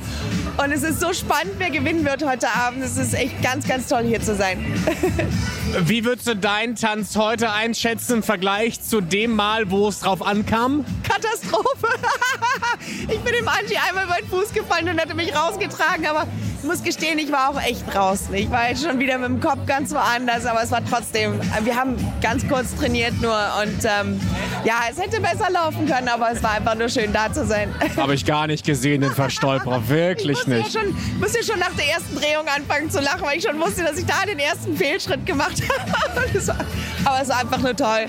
Und 0.62 0.72
es 0.72 0.82
ist 0.82 1.00
so 1.00 1.12
spannend, 1.14 1.54
wer 1.56 1.70
gewinnen 1.70 2.04
wird 2.04 2.22
heute 2.26 2.48
Abend. 2.52 2.84
Es 2.84 2.98
ist 2.98 3.14
echt 3.14 3.40
ganz, 3.42 3.66
ganz 3.66 3.88
toll, 3.88 4.04
hier 4.04 4.20
zu 4.20 4.34
sein. 4.34 4.58
Wie 5.80 6.04
würdest 6.04 6.26
du 6.26 6.34
deinen 6.34 6.76
Tanz 6.76 7.14
heute 7.16 7.52
einschätzen 7.52 8.14
im 8.18 8.22
Vergleich 8.22 8.82
zu 8.82 9.00
dem 9.00 9.36
Mal, 9.36 9.70
wo 9.70 9.88
es 9.88 10.00
drauf 10.00 10.26
ankam? 10.26 10.84
Katastrophe. 11.02 11.88
ich 13.08 13.18
bin 13.20 13.32
dem 13.34 13.48
Angie 13.48 13.76
einmal 13.76 14.04
über 14.04 14.16
den 14.16 14.28
Fuß 14.28 14.52
gefallen 14.52 14.88
und 14.88 15.00
hatte 15.00 15.14
mich 15.14 15.34
rausgetragen, 15.34 16.06
aber 16.06 16.26
ich 16.60 16.64
muss 16.64 16.82
gestehen, 16.82 17.18
ich 17.18 17.30
war 17.30 17.50
auch 17.50 17.62
echt 17.62 17.82
draußen. 17.92 18.34
Ich 18.34 18.50
war 18.50 18.70
jetzt 18.70 18.82
schon 18.82 18.98
wieder 18.98 19.18
mit 19.18 19.28
dem 19.28 19.40
Kopf 19.40 19.64
ganz 19.66 19.92
woanders, 19.92 20.44
aber 20.44 20.62
es 20.62 20.70
war 20.70 20.84
trotzdem, 20.84 21.38
wir 21.62 21.76
haben 21.76 21.96
ganz 22.20 22.46
kurz 22.48 22.74
trainiert 22.74 23.20
nur 23.20 23.38
und 23.62 23.84
ähm, 23.84 24.20
ja, 24.64 24.80
es 24.90 24.98
hätte 24.98 25.20
besser 25.20 25.50
laufen 25.50 25.86
können, 25.86 26.08
aber 26.08 26.32
es 26.32 26.42
war 26.42 26.52
einfach 26.52 26.74
nur 26.74 26.88
schön 26.88 27.12
da 27.12 27.32
zu 27.32 27.46
sein. 27.46 27.72
Habe 27.96 28.14
ich 28.14 28.24
gar 28.24 28.46
nicht 28.48 28.66
gesehen, 28.66 29.02
den 29.02 29.12
Verstolperer. 29.12 29.88
Wirklich 29.88 30.40
Ich 30.40 30.46
nicht. 30.46 30.74
ja, 30.74 30.80
schon, 30.80 30.96
musste 31.20 31.44
schon 31.44 31.60
nach 31.60 31.72
der 31.76 31.86
ersten 31.90 32.16
Drehung 32.16 32.46
anfangen 32.48 32.90
zu 32.90 33.00
lachen, 33.00 33.22
weil 33.22 33.38
ich 33.38 33.44
schon 33.44 33.60
wusste, 33.60 33.84
dass 33.84 33.96
ich 33.96 34.06
da 34.06 34.26
den 34.26 34.38
ersten 34.38 34.76
Fehlschritt 34.76 35.24
gemacht 35.26 35.57
Aber 37.04 37.22
es 37.22 37.28
war 37.28 37.38
einfach 37.38 37.58
nur 37.58 37.76
toll. 37.76 38.06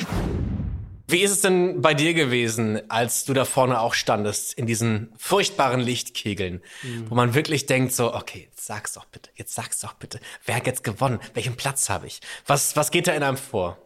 Wie 1.07 1.21
ist 1.21 1.31
es 1.31 1.41
denn 1.41 1.81
bei 1.81 1.95
dir 1.95 2.13
gewesen, 2.13 2.81
als 2.87 3.25
du 3.25 3.33
da 3.33 3.43
vorne 3.43 3.81
auch 3.81 3.95
standest, 3.95 4.53
in 4.53 4.67
diesen 4.67 5.11
furchtbaren 5.17 5.79
Lichtkegeln, 5.79 6.61
wo 7.07 7.15
man 7.15 7.33
wirklich 7.33 7.65
denkt 7.65 7.93
so, 7.93 8.13
okay, 8.13 8.47
jetzt 8.51 8.67
sag's 8.67 8.93
doch 8.93 9.05
bitte, 9.05 9.31
jetzt 9.33 9.55
sag's 9.55 9.79
doch 9.79 9.93
bitte. 9.93 10.19
Wer 10.45 10.55
hat 10.57 10.67
jetzt 10.67 10.83
gewonnen? 10.83 11.19
Welchen 11.33 11.55
Platz 11.55 11.89
habe 11.89 12.05
ich? 12.05 12.21
Was, 12.45 12.75
was 12.75 12.91
geht 12.91 13.07
da 13.07 13.13
in 13.13 13.23
einem 13.23 13.37
vor? 13.37 13.79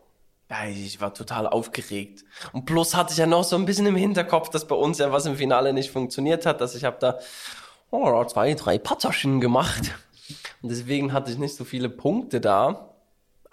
Ja, 0.50 0.66
ich 0.68 1.00
war 1.00 1.14
total 1.14 1.48
aufgeregt. 1.48 2.26
Und 2.52 2.66
plus 2.66 2.94
hatte 2.94 3.14
ich 3.14 3.18
ja 3.18 3.26
noch 3.26 3.46
so 3.46 3.56
ein 3.56 3.64
bisschen 3.64 3.86
im 3.86 3.96
Hinterkopf, 3.96 4.50
dass 4.50 4.68
bei 4.68 4.76
uns 4.76 4.98
ja 4.98 5.12
was 5.14 5.26
im 5.26 5.38
Finale 5.38 5.72
nicht 5.72 5.92
funktioniert 5.92 6.46
hat, 6.46 6.60
dass 6.60 6.76
ich 6.76 6.84
habe 6.84 6.98
da 7.00 7.20
oh, 7.90 8.26
zwei, 8.26 8.54
drei 8.54 8.78
Patzerchen 8.78 9.40
gemacht. 9.40 9.94
Und 10.62 10.70
deswegen 10.70 11.14
hatte 11.14 11.32
ich 11.32 11.38
nicht 11.38 11.56
so 11.56 11.64
viele 11.64 11.90
Punkte 11.90 12.42
da. 12.42 12.93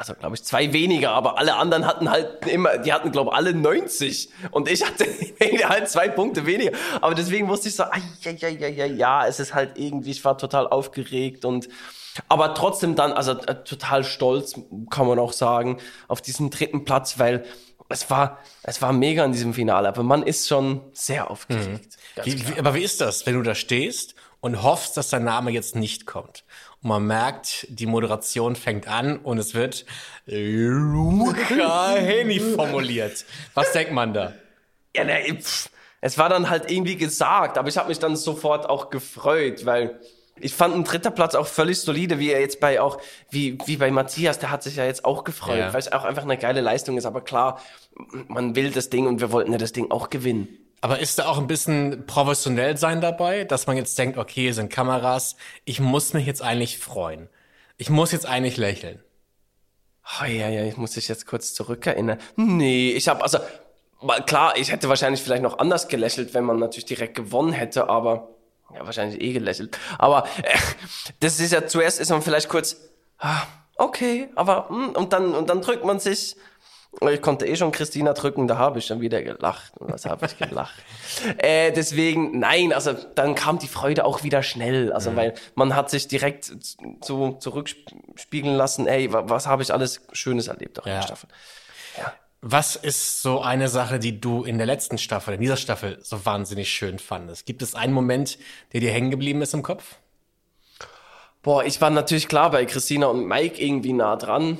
Also 0.00 0.14
glaube 0.14 0.34
ich 0.34 0.42
zwei 0.44 0.72
weniger, 0.72 1.10
aber 1.10 1.36
alle 1.36 1.56
anderen 1.56 1.86
hatten 1.86 2.10
halt 2.10 2.46
immer, 2.46 2.78
die 2.78 2.90
hatten 2.90 3.12
glaube 3.12 3.34
alle 3.34 3.52
90 3.52 4.30
und 4.50 4.66
ich 4.66 4.82
hatte 4.82 5.04
halt 5.68 5.90
zwei 5.90 6.08
Punkte 6.08 6.46
weniger. 6.46 6.72
Aber 7.02 7.14
deswegen 7.14 7.48
wusste 7.48 7.68
ich 7.68 7.76
so, 7.76 7.82
ai, 7.82 8.00
ja, 8.22 8.30
ja, 8.30 8.48
ja, 8.48 8.68
ja, 8.68 8.86
ja, 8.86 9.26
es 9.26 9.40
ist 9.40 9.52
halt 9.52 9.76
irgendwie, 9.76 10.12
ich 10.12 10.24
war 10.24 10.38
total 10.38 10.66
aufgeregt 10.68 11.44
und 11.44 11.68
aber 12.28 12.54
trotzdem 12.54 12.94
dann, 12.94 13.12
also 13.12 13.32
äh, 13.32 13.62
total 13.62 14.02
stolz, 14.02 14.54
kann 14.88 15.06
man 15.06 15.18
auch 15.18 15.34
sagen, 15.34 15.76
auf 16.08 16.22
diesen 16.22 16.48
dritten 16.48 16.86
Platz, 16.86 17.18
weil 17.18 17.44
es 17.90 18.08
war, 18.08 18.38
es 18.62 18.80
war 18.80 18.94
mega 18.94 19.22
in 19.26 19.32
diesem 19.32 19.52
Finale, 19.52 19.86
aber 19.86 20.02
man 20.02 20.22
ist 20.22 20.48
schon 20.48 20.80
sehr 20.94 21.30
aufgeregt. 21.30 21.98
Ganz 22.16 22.26
Wie, 22.26 22.48
wie, 22.48 22.58
aber 22.58 22.72
wie 22.72 22.82
ist 22.82 23.02
das, 23.02 23.26
wenn 23.26 23.34
du 23.34 23.42
da 23.42 23.54
stehst 23.54 24.14
und 24.40 24.62
hoffst, 24.62 24.96
dass 24.96 25.10
dein 25.10 25.24
Name 25.24 25.50
jetzt 25.50 25.76
nicht 25.76 26.06
kommt? 26.06 26.44
Und 26.82 26.88
man 26.88 27.06
merkt, 27.06 27.66
die 27.68 27.86
Moderation 27.86 28.56
fängt 28.56 28.88
an 28.88 29.18
und 29.18 29.38
es 29.38 29.54
wird 29.54 29.84
Luca 30.26 31.94
Heni 31.96 32.40
formuliert. 32.40 33.24
Was 33.54 33.72
denkt 33.72 33.92
man 33.92 34.14
da? 34.14 34.32
Ja, 34.96 35.04
ne, 35.04 35.20
pff, 35.40 35.68
es 36.00 36.16
war 36.18 36.28
dann 36.28 36.48
halt 36.48 36.70
irgendwie 36.70 36.96
gesagt, 36.96 37.58
aber 37.58 37.68
ich 37.68 37.76
habe 37.76 37.88
mich 37.88 37.98
dann 37.98 38.16
sofort 38.16 38.68
auch 38.68 38.90
gefreut, 38.90 39.66
weil 39.66 40.00
ich 40.42 40.54
fand 40.54 40.74
ein 40.74 40.84
dritter 40.84 41.10
Platz 41.10 41.34
auch 41.34 41.46
völlig 41.46 41.78
solide, 41.80 42.18
wie 42.18 42.30
er 42.30 42.40
jetzt 42.40 42.60
bei 42.60 42.80
auch, 42.80 42.98
wie, 43.30 43.58
wie 43.66 43.76
bei 43.76 43.90
Matthias, 43.90 44.38
der 44.38 44.50
hat 44.50 44.62
sich 44.62 44.76
ja 44.76 44.86
jetzt 44.86 45.04
auch 45.04 45.24
gefreut, 45.24 45.58
Ja. 45.58 45.72
weil 45.74 45.80
es 45.80 45.92
auch 45.92 46.04
einfach 46.04 46.22
eine 46.22 46.38
geile 46.38 46.62
Leistung 46.62 46.96
ist, 46.96 47.04
aber 47.04 47.20
klar, 47.20 47.60
man 48.28 48.56
will 48.56 48.70
das 48.70 48.88
Ding 48.88 49.06
und 49.06 49.20
wir 49.20 49.32
wollten 49.32 49.52
ja 49.52 49.58
das 49.58 49.72
Ding 49.72 49.90
auch 49.90 50.08
gewinnen. 50.08 50.48
Aber 50.80 50.98
ist 50.98 51.18
da 51.18 51.26
auch 51.26 51.38
ein 51.38 51.46
bisschen 51.46 52.06
professionell 52.06 52.76
sein 52.76 53.00
dabei, 53.00 53.44
dass 53.44 53.66
man 53.66 53.76
jetzt 53.76 53.98
denkt, 53.98 54.16
okay, 54.16 54.42
hier 54.42 54.54
sind 54.54 54.72
Kameras, 54.72 55.36
ich 55.64 55.80
muss 55.80 56.14
mich 56.14 56.26
jetzt 56.26 56.42
eigentlich 56.42 56.78
freuen. 56.78 57.28
Ich 57.76 57.90
muss 57.90 58.12
jetzt 58.12 58.26
eigentlich 58.26 58.56
lächeln. 58.56 59.02
Oh, 60.20 60.24
ja, 60.24 60.48
ja, 60.48 60.64
ich 60.64 60.76
muss 60.76 60.92
dich 60.92 61.08
jetzt 61.08 61.26
kurz 61.26 61.54
zurückerinnern. 61.54 62.18
Nee, 62.36 62.92
ich 62.92 63.08
habe 63.08 63.22
also 63.22 63.38
klar, 64.26 64.56
ich 64.56 64.72
hätte 64.72 64.88
wahrscheinlich 64.88 65.22
vielleicht 65.22 65.42
noch 65.42 65.58
anders 65.58 65.88
gelächelt, 65.88 66.34
wenn 66.34 66.44
man 66.44 66.58
natürlich 66.58 66.86
direkt 66.86 67.14
gewonnen 67.14 67.52
hätte, 67.52 67.88
aber 67.88 68.28
ja, 68.74 68.84
wahrscheinlich 68.84 69.20
eh 69.20 69.32
gelächelt. 69.32 69.78
Aber 69.98 70.26
äh, 70.42 70.56
das 71.20 71.40
ist 71.40 71.52
ja 71.52 71.66
zuerst 71.66 72.00
ist 72.00 72.10
man 72.10 72.22
vielleicht 72.22 72.48
kurz 72.48 72.76
ah, 73.18 73.42
okay, 73.76 74.30
aber 74.34 74.68
hm, 74.68 74.90
und 74.90 75.12
dann 75.12 75.34
und 75.34 75.50
dann 75.50 75.60
drückt 75.60 75.84
man 75.84 76.00
sich 76.00 76.36
ich 77.12 77.22
konnte 77.22 77.46
eh 77.46 77.56
schon 77.56 77.70
Christina 77.72 78.12
drücken, 78.14 78.48
da 78.48 78.58
habe 78.58 78.78
ich 78.80 78.86
schon 78.86 79.00
wieder 79.00 79.22
gelacht. 79.22 79.72
Was 79.78 80.04
habe 80.06 80.26
ich 80.26 80.36
gelacht? 80.36 80.74
äh, 81.38 81.72
deswegen, 81.72 82.38
nein, 82.38 82.72
also 82.72 82.92
dann 83.14 83.34
kam 83.34 83.58
die 83.58 83.68
Freude 83.68 84.04
auch 84.04 84.22
wieder 84.24 84.42
schnell. 84.42 84.92
Also 84.92 85.14
weil 85.16 85.34
man 85.54 85.74
hat 85.76 85.88
sich 85.90 86.08
direkt 86.08 86.52
so 87.02 87.32
zurückspiegeln 87.32 88.56
lassen, 88.56 88.86
ey, 88.86 89.12
wa- 89.12 89.24
was 89.26 89.46
habe 89.46 89.62
ich 89.62 89.72
alles 89.72 90.00
Schönes 90.12 90.48
erlebt 90.48 90.80
auch 90.80 90.86
in 90.86 90.92
Ja. 90.92 90.98
der 91.00 91.06
Staffel. 91.06 91.28
Was 92.42 92.74
ist 92.74 93.20
so 93.20 93.42
eine 93.42 93.68
Sache, 93.68 93.98
die 93.98 94.18
du 94.18 94.44
in 94.44 94.56
der 94.56 94.66
letzten 94.66 94.96
Staffel, 94.96 95.34
in 95.34 95.42
dieser 95.42 95.58
Staffel 95.58 95.98
so 96.02 96.24
wahnsinnig 96.24 96.70
schön 96.72 96.98
fandest? 96.98 97.44
Gibt 97.44 97.60
es 97.60 97.74
einen 97.74 97.92
Moment, 97.92 98.38
der 98.72 98.80
dir 98.80 98.90
hängen 98.90 99.10
geblieben 99.10 99.42
ist 99.42 99.52
im 99.52 99.62
Kopf? 99.62 99.96
Boah, 101.42 101.64
ich 101.64 101.80
war 101.82 101.90
natürlich 101.90 102.28
klar 102.28 102.50
bei 102.50 102.64
Christina 102.64 103.06
und 103.08 103.26
Mike 103.26 103.62
irgendwie 103.62 103.92
nah 103.92 104.16
dran. 104.16 104.58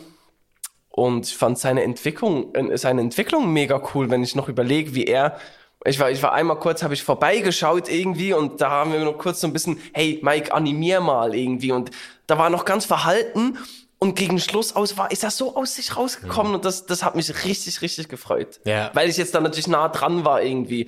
Und 1.00 1.26
ich 1.26 1.34
fand 1.34 1.58
seine 1.58 1.82
Entwicklung, 1.82 2.54
äh, 2.54 2.76
seine 2.76 3.00
Entwicklung 3.00 3.50
mega 3.54 3.80
cool, 3.94 4.10
wenn 4.10 4.22
ich 4.22 4.34
noch 4.34 4.50
überlege, 4.50 4.94
wie 4.94 5.04
er. 5.04 5.38
Ich 5.86 5.98
war, 5.98 6.10
ich 6.10 6.22
war 6.22 6.34
einmal 6.34 6.58
kurz, 6.58 6.82
habe 6.82 6.92
ich 6.92 7.02
vorbeigeschaut 7.02 7.88
irgendwie 7.88 8.34
und 8.34 8.60
da 8.60 8.68
haben 8.68 8.92
wir 8.92 9.00
noch 9.00 9.16
kurz 9.16 9.40
so 9.40 9.46
ein 9.46 9.54
bisschen, 9.54 9.80
hey 9.94 10.20
Mike, 10.22 10.52
animier 10.52 11.00
mal 11.00 11.34
irgendwie. 11.34 11.72
Und 11.72 11.90
da 12.26 12.36
war 12.36 12.50
noch 12.50 12.66
ganz 12.66 12.84
verhalten 12.84 13.56
und 13.98 14.14
gegen 14.14 14.38
Schluss 14.38 14.76
aus 14.76 14.98
war, 14.98 15.10
ist 15.10 15.24
er 15.24 15.30
so 15.30 15.56
aus 15.56 15.76
sich 15.76 15.96
rausgekommen 15.96 16.54
und 16.54 16.66
das, 16.66 16.84
das 16.84 17.02
hat 17.02 17.16
mich 17.16 17.46
richtig, 17.46 17.80
richtig 17.80 18.10
gefreut. 18.10 18.60
Ja. 18.66 18.90
Weil 18.92 19.08
ich 19.08 19.16
jetzt 19.16 19.34
da 19.34 19.40
natürlich 19.40 19.68
nah 19.68 19.88
dran 19.88 20.26
war 20.26 20.42
irgendwie. 20.42 20.82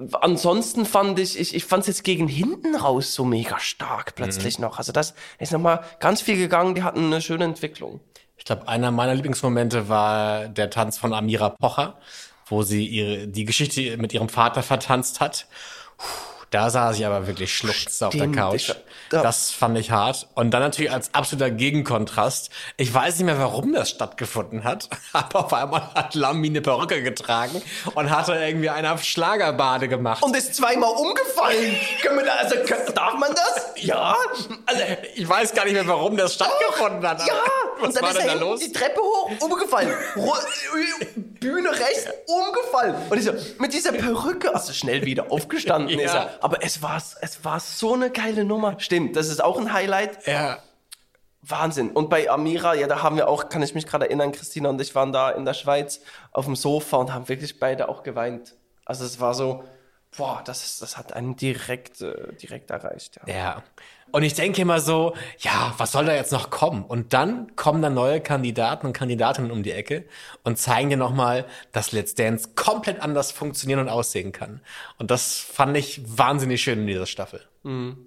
Äh, 0.00 0.04
Ansonsten 0.20 0.84
fand 0.84 1.16
ich, 1.20 1.38
ich, 1.38 1.54
ich 1.54 1.64
fand 1.64 1.82
es 1.82 1.86
jetzt 1.86 2.02
gegen 2.02 2.26
hinten 2.26 2.74
raus 2.74 3.14
so 3.14 3.24
mega 3.24 3.60
stark 3.60 4.16
plötzlich 4.16 4.58
noch. 4.58 4.78
Also 4.78 4.90
das 4.90 5.14
ist 5.38 5.52
nochmal 5.52 5.84
ganz 6.00 6.22
viel 6.22 6.36
gegangen, 6.36 6.74
die 6.74 6.82
hatten 6.82 7.04
eine 7.04 7.22
schöne 7.22 7.44
Entwicklung. 7.44 8.00
Ich 8.38 8.44
glaube, 8.44 8.68
einer 8.68 8.90
meiner 8.90 9.14
Lieblingsmomente 9.14 9.88
war 9.88 10.48
der 10.48 10.70
Tanz 10.70 10.96
von 10.96 11.12
Amira 11.12 11.50
Pocher, 11.50 11.98
wo 12.46 12.62
sie 12.62 12.86
ihre, 12.86 13.28
die 13.28 13.44
Geschichte 13.44 13.96
mit 13.98 14.14
ihrem 14.14 14.28
Vater 14.28 14.62
vertanzt 14.62 15.20
hat. 15.20 15.46
Puh, 15.98 16.37
Da 16.50 16.70
sah 16.70 16.92
sie 16.94 17.04
aber 17.04 17.26
wirklich 17.26 17.54
schluchzend 17.54 18.08
auf 18.08 18.14
der 18.14 18.28
Couch. 18.32 18.70
ich- 18.70 18.74
da- 19.10 19.22
Das 19.22 19.50
fand 19.50 19.76
ich 19.78 19.90
hart. 19.90 20.28
Und 20.34 20.50
dann 20.52 20.62
natürlich 20.62 20.90
als 20.90 21.12
absoluter 21.14 21.50
Gegenkontrast. 21.50 22.50
Ich 22.78 22.92
weiß 22.92 23.16
nicht 23.16 23.26
mehr, 23.26 23.38
warum 23.38 23.72
das 23.74 23.90
stattgefunden 23.90 24.64
hat, 24.64 24.88
aber 25.12 25.44
auf 25.44 25.52
einmal 25.52 25.94
hat 25.94 26.14
Lammi 26.14 26.48
eine 26.48 26.60
Perücke 26.62 27.02
getragen 27.02 27.60
und 27.94 28.10
hatte 28.10 28.34
irgendwie 28.34 28.70
eine 28.70 28.92
auf 28.92 29.04
Schlagerbade 29.04 29.88
gemacht. 29.88 30.22
Und 30.22 30.34
ist 30.36 30.54
zweimal 30.54 30.90
umgefallen. 30.90 31.76
Können 32.02 32.18
wir 32.18 32.24
da, 32.24 32.32
also, 32.36 32.56
können, 32.56 32.94
darf 32.94 33.14
man 33.14 33.30
das? 33.34 33.66
Ja. 33.84 34.16
Also, 34.66 34.82
ich 35.14 35.28
weiß 35.28 35.52
gar 35.54 35.64
nicht 35.64 35.74
mehr, 35.74 35.86
warum 35.86 36.16
das 36.16 36.34
stattgefunden 36.34 37.06
hat. 37.06 37.26
ja. 37.26 37.34
Was 37.80 37.88
Und 37.88 37.96
dann 37.96 38.02
war 38.02 38.10
ist 38.10 38.18
denn 38.18 38.28
er 38.28 38.34
da 38.34 38.40
los? 38.40 38.58
die 38.60 38.72
Treppe 38.72 39.00
hoch, 39.00 39.30
umgefallen. 39.40 39.92
Ru- 40.16 40.34
Bühne 41.14 41.70
rechts, 41.70 42.06
umgefallen. 42.26 42.96
Und 43.08 43.18
ich 43.18 43.24
so, 43.24 43.32
mit 43.58 43.72
dieser 43.72 43.92
Perücke, 43.92 44.52
also 44.52 44.72
schnell 44.72 45.04
wieder 45.04 45.30
aufgestanden 45.30 45.88
Ja. 45.98 46.04
ist 46.06 46.14
er. 46.14 46.37
Aber 46.40 46.62
es 46.62 46.82
war, 46.82 46.96
es 46.96 47.44
war 47.44 47.60
so 47.60 47.94
eine 47.94 48.10
geile 48.10 48.44
Nummer. 48.44 48.78
Stimmt, 48.78 49.16
das 49.16 49.28
ist 49.28 49.42
auch 49.42 49.58
ein 49.58 49.72
Highlight. 49.72 50.26
Ja. 50.26 50.58
Wahnsinn. 51.42 51.90
Und 51.90 52.10
bei 52.10 52.28
Amira, 52.28 52.74
ja, 52.74 52.86
da 52.86 53.02
haben 53.02 53.16
wir 53.16 53.28
auch, 53.28 53.48
kann 53.48 53.62
ich 53.62 53.74
mich 53.74 53.86
gerade 53.86 54.06
erinnern, 54.06 54.32
Christina 54.32 54.68
und 54.68 54.80
ich 54.80 54.94
waren 54.94 55.12
da 55.12 55.30
in 55.30 55.44
der 55.44 55.54
Schweiz 55.54 56.00
auf 56.32 56.44
dem 56.44 56.56
Sofa 56.56 56.96
und 56.96 57.14
haben 57.14 57.28
wirklich 57.28 57.58
beide 57.60 57.88
auch 57.88 58.02
geweint. 58.02 58.56
Also 58.84 59.04
es 59.04 59.20
war 59.20 59.34
so, 59.34 59.64
boah, 60.18 60.42
das, 60.44 60.78
das 60.78 60.98
hat 60.98 61.12
einen 61.14 61.36
direkt, 61.36 62.02
äh, 62.02 62.34
direkt 62.34 62.70
erreicht. 62.70 63.18
Ja. 63.26 63.34
Ja. 63.34 63.62
Und 64.10 64.22
ich 64.22 64.34
denke 64.34 64.62
immer 64.62 64.80
so, 64.80 65.14
ja, 65.38 65.74
was 65.76 65.92
soll 65.92 66.06
da 66.06 66.14
jetzt 66.14 66.32
noch 66.32 66.50
kommen? 66.50 66.82
Und 66.82 67.12
dann 67.12 67.54
kommen 67.56 67.82
da 67.82 67.90
neue 67.90 68.20
Kandidaten 68.20 68.86
und 68.86 68.92
Kandidatinnen 68.94 69.50
um 69.50 69.62
die 69.62 69.72
Ecke 69.72 70.04
und 70.44 70.58
zeigen 70.58 70.90
dir 70.90 70.96
nochmal, 70.96 71.46
dass 71.72 71.92
Let's 71.92 72.14
Dance 72.14 72.50
komplett 72.54 73.00
anders 73.00 73.32
funktionieren 73.32 73.80
und 73.80 73.88
aussehen 73.88 74.32
kann. 74.32 74.60
Und 74.96 75.10
das 75.10 75.38
fand 75.38 75.76
ich 75.76 76.00
wahnsinnig 76.04 76.62
schön 76.62 76.80
in 76.80 76.86
dieser 76.86 77.06
Staffel. 77.06 77.42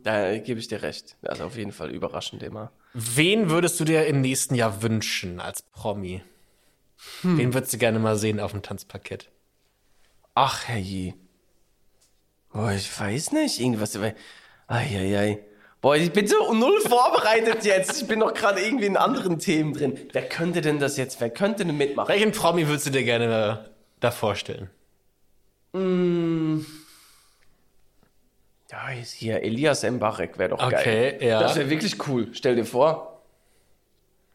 Da 0.04 0.38
gebe 0.40 0.60
ich 0.60 0.68
dir 0.68 0.82
recht. 0.82 1.18
Also 1.22 1.46
auf 1.46 1.56
jeden 1.56 1.72
Fall 1.72 1.92
überraschend 1.92 2.42
immer. 2.42 2.72
Wen 2.94 3.50
würdest 3.50 3.80
du 3.80 3.86
dir 3.86 4.08
im 4.08 4.22
nächsten 4.22 4.56
Jahr 4.56 4.82
wünschen 4.82 5.40
als 5.40 5.62
Promi? 5.62 6.24
Wen 7.24 7.54
würdest 7.54 7.74
du 7.74 7.78
gerne 7.78 8.00
mal 8.00 8.18
sehen 8.18 8.40
auf 8.40 8.52
dem 8.52 8.64
Tanzparkett? 8.64 9.30
Ach, 10.34 10.68
herrje. 10.68 11.14
Boah, 12.54 12.72
ich 12.72 13.00
weiß 13.00 13.32
nicht. 13.34 13.60
Irgendwas. 13.60 13.98
Eieiei. 14.68 15.40
Boah, 15.82 15.96
ich 15.96 16.12
bin 16.12 16.28
so 16.28 16.54
null 16.54 16.80
vorbereitet 16.82 17.64
jetzt. 17.66 18.02
Ich 18.02 18.08
bin 18.08 18.20
noch 18.20 18.34
gerade 18.34 18.62
irgendwie 18.62 18.86
in 18.86 18.98
anderen 18.98 19.40
Themen 19.40 19.74
drin. 19.74 19.98
Wer 20.12 20.28
könnte 20.30 20.62
denn 20.62 20.80
das 20.80 20.96
jetzt? 20.98 21.20
Wer 21.22 21.30
könnte 21.32 21.66
denn 21.66 21.76
mitmachen? 21.76 22.08
Welchen 22.10 22.32
Promi 22.32 22.68
würdest 22.68 22.86
du 22.88 22.92
dir 22.92 23.04
gerne 23.04 23.72
da 24.00 24.12
vorstellen? 24.12 24.70
Ja, 28.72 28.90
ist 29.00 29.14
hier 29.14 29.42
Elias 29.42 29.84
Mbarek 29.84 30.38
wäre 30.38 30.50
doch 30.50 30.64
Okay, 30.64 31.12
geil. 31.12 31.18
ja. 31.22 31.40
Das 31.42 31.56
wäre 31.56 31.70
wirklich 31.70 32.08
cool. 32.08 32.30
Stell 32.34 32.56
dir 32.56 32.66
vor. 32.66 33.22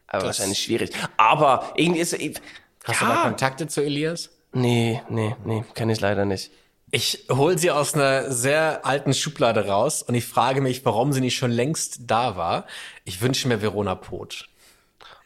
Aber 0.07 0.19
Das- 0.23 0.39
wahrscheinlich 0.39 0.59
schwierig. 0.59 0.91
Aber 1.17 1.73
irgendwie 1.75 2.01
ist. 2.01 2.13
Hast 2.13 3.01
ja. 3.01 3.07
du 3.07 3.13
da 3.13 3.21
Kontakte 3.23 3.67
zu 3.67 3.81
Elias? 3.81 4.29
Nee, 4.53 5.01
nee, 5.09 5.35
nee, 5.45 5.63
kann 5.73 5.89
ich 5.89 5.99
leider 5.99 6.25
nicht. 6.25 6.51
Ich 6.89 7.25
hol 7.29 7.57
sie 7.57 7.69
aus 7.71 7.95
einer 7.95 8.31
sehr 8.31 8.85
alten 8.85 9.13
Schublade 9.13 9.67
raus 9.67 10.01
und 10.03 10.15
ich 10.15 10.25
frage 10.25 10.61
mich, 10.61 10.85
warum 10.85 11.11
sie 11.11 11.19
nicht 11.19 11.35
schon 11.35 11.51
längst 11.51 11.99
da 12.07 12.37
war. 12.37 12.65
Ich 13.03 13.21
wünsche 13.21 13.47
mir 13.47 13.61
Verona 13.61 13.95
Poth. 13.95 14.47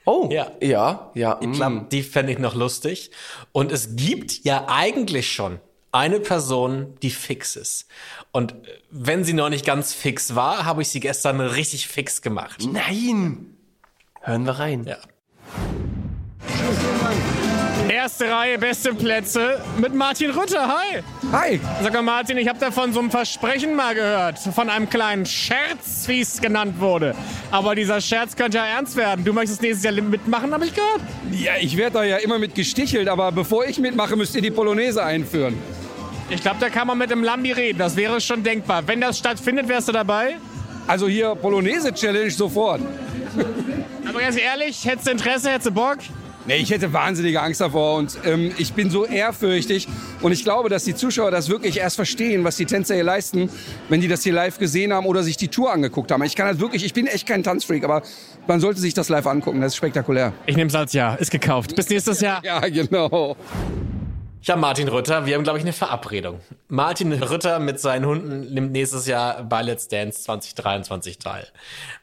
Oh, 0.06 0.30
Ja. 0.32 0.52
ja, 0.60 1.12
ja. 1.14 1.38
Ich 1.42 1.48
mm. 1.48 1.54
glaube, 1.54 1.86
die 1.92 2.02
fände 2.02 2.32
ich 2.32 2.40
noch 2.40 2.56
lustig. 2.56 3.12
Und 3.52 3.72
es 3.72 3.96
gibt 3.96 4.44
ja 4.44 4.66
eigentlich 4.68 5.32
schon 5.32 5.60
eine 5.92 6.20
Person, 6.20 6.96
die 7.04 7.12
fix 7.12 7.56
ist. 7.56 7.88
Und 8.32 8.54
äh, 8.54 8.80
wenn 8.90 9.24
sie 9.24 9.34
noch 9.34 9.50
nicht 9.50 9.66
ganz 9.66 9.94
fix 9.94 10.34
war, 10.34 10.66
habe 10.66 10.82
ich 10.82 10.90
sie 10.90 11.00
gestern 11.00 11.40
richtig 11.40 11.88
fix 11.88 12.22
gemacht. 12.22 12.68
Nein! 12.72 13.56
Hören 14.22 14.46
wir 14.46 14.54
rein. 14.54 14.86
Ja. 14.86 14.98
Erste 17.92 18.32
Reihe, 18.32 18.58
beste 18.58 18.94
Plätze 18.94 19.62
mit 19.78 19.94
Martin 19.94 20.32
Rütter. 20.32 20.66
Hi. 20.66 21.04
Hi! 21.34 21.60
Sag 21.84 21.92
mal, 21.92 22.02
Martin, 22.02 22.38
ich 22.38 22.48
habe 22.48 22.58
da 22.58 22.72
von 22.72 22.94
so 22.94 23.02
einem 23.02 23.12
Versprechen 23.12 23.76
mal 23.76 23.94
gehört. 23.94 24.40
Von 24.40 24.70
einem 24.70 24.90
kleinen 24.90 25.26
Scherz, 25.26 26.08
wie 26.08 26.22
es 26.22 26.40
genannt 26.40 26.80
wurde. 26.80 27.14
Aber 27.52 27.76
dieser 27.76 28.00
Scherz 28.00 28.38
könnte 28.38 28.60
ja 28.60 28.66
ernst 28.66 28.96
werden. 28.96 29.26
Du 29.26 29.34
möchtest 29.34 29.62
nächstes 29.62 29.84
Jahr 29.84 29.94
mitmachen, 30.02 30.54
habe 30.54 30.68
ich 30.68 30.74
gehört. 30.74 31.02
Ja, 31.32 31.52
ich 31.60 31.76
werde 31.76 31.96
da 31.96 32.04
ja 32.06 32.16
immer 32.16 32.40
mit 32.40 32.56
gestichelt, 32.56 33.10
aber 33.10 33.30
bevor 33.34 33.66
ich 33.66 33.78
mitmache, 33.78 34.16
müsst 34.16 34.34
ihr 34.36 34.42
die 34.42 34.52
Polonaise 34.52 35.04
einführen. 35.04 35.58
Ich 36.30 36.40
glaube, 36.40 36.62
da 36.62 36.70
kann 36.70 36.88
man 36.88 36.98
mit 36.98 37.12
dem 37.12 37.26
Lambi 37.26 37.52
reden. 37.52 37.78
Das 37.78 37.98
wäre 37.98 38.22
schon 38.22 38.42
denkbar. 38.42 38.88
Wenn 38.88 39.02
das 39.02 39.18
stattfindet, 39.18 39.68
wärst 39.68 39.90
du 39.90 39.92
dabei? 39.92 40.38
Also 40.88 41.10
hier 41.10 41.36
Polonaise-Challenge 41.36 42.32
sofort. 42.32 42.80
Aber 44.08 44.22
ganz 44.22 44.38
ehrlich, 44.38 44.86
hättest 44.86 45.08
du 45.08 45.12
Interesse, 45.12 45.50
hättest 45.50 45.68
du 45.68 45.72
Bock? 45.72 45.98
Nee, 46.48 46.56
ich 46.58 46.72
hätte 46.72 46.92
wahnsinnige 46.92 47.42
Angst 47.42 47.62
davor 47.62 47.98
und 47.98 48.18
ähm, 48.26 48.52
ich 48.58 48.74
bin 48.74 48.90
so 48.90 49.06
ehrfürchtig 49.06 49.88
und 50.22 50.32
ich 50.32 50.44
glaube, 50.44 50.70
dass 50.70 50.84
die 50.84 50.96
Zuschauer 50.96 51.30
das 51.30 51.50
wirklich 51.50 51.78
erst 51.78 51.98
verstehen, 51.98 52.44
was 52.44 52.58
die 52.58 52.66
Tänzer 52.66 52.96
hier 52.96 53.04
leisten, 53.04 53.50
wenn 53.90 54.02
die 54.02 54.08
das 54.08 54.24
hier 54.24 54.34
live 54.34 54.58
gesehen 54.58 54.92
haben 54.92 55.06
oder 55.06 55.22
sich 55.22 55.38
die 55.38 55.50
Tour 55.50 55.72
angeguckt 55.72 56.12
haben. 56.12 56.24
Ich 56.24 56.36
kann 56.36 56.48
das 56.48 56.60
wirklich, 56.60 56.84
ich 56.84 56.94
bin 56.94 57.06
echt 57.06 57.28
kein 57.28 57.44
Tanzfreak, 57.44 57.84
aber 57.84 58.02
man 58.48 58.60
sollte 58.60 58.80
sich 58.80 58.94
das 58.96 59.10
live 59.10 59.28
angucken, 59.28 59.62
das 59.62 59.74
ist 59.74 59.78
spektakulär. 59.78 60.34
Ich 60.48 60.56
nehme 60.56 60.70
es 60.70 60.76
als 60.76 60.94
Ja. 60.94 61.14
Ist 61.16 61.32
gekauft. 61.32 61.76
Bis 61.76 61.90
nächstes 61.90 62.22
Jahr. 62.22 62.42
Ja, 62.44 62.60
genau. 62.62 63.36
Ja, 64.44 64.56
Martin 64.56 64.88
Rütter, 64.88 65.28
wir 65.28 65.36
haben, 65.36 65.44
glaube 65.44 65.60
ich, 65.60 65.64
eine 65.64 65.72
Verabredung. 65.74 66.42
Martin 66.68 67.14
Rütter 67.14 67.60
mit 67.60 67.80
seinen 67.80 68.08
Hunden 68.08 68.52
nimmt 68.52 68.72
nächstes 68.72 69.06
Jahr 69.06 69.44
bei 69.44 69.62
Let's 69.62 69.88
Dance 69.88 70.24
2023 70.24 71.20
teil. 71.20 71.48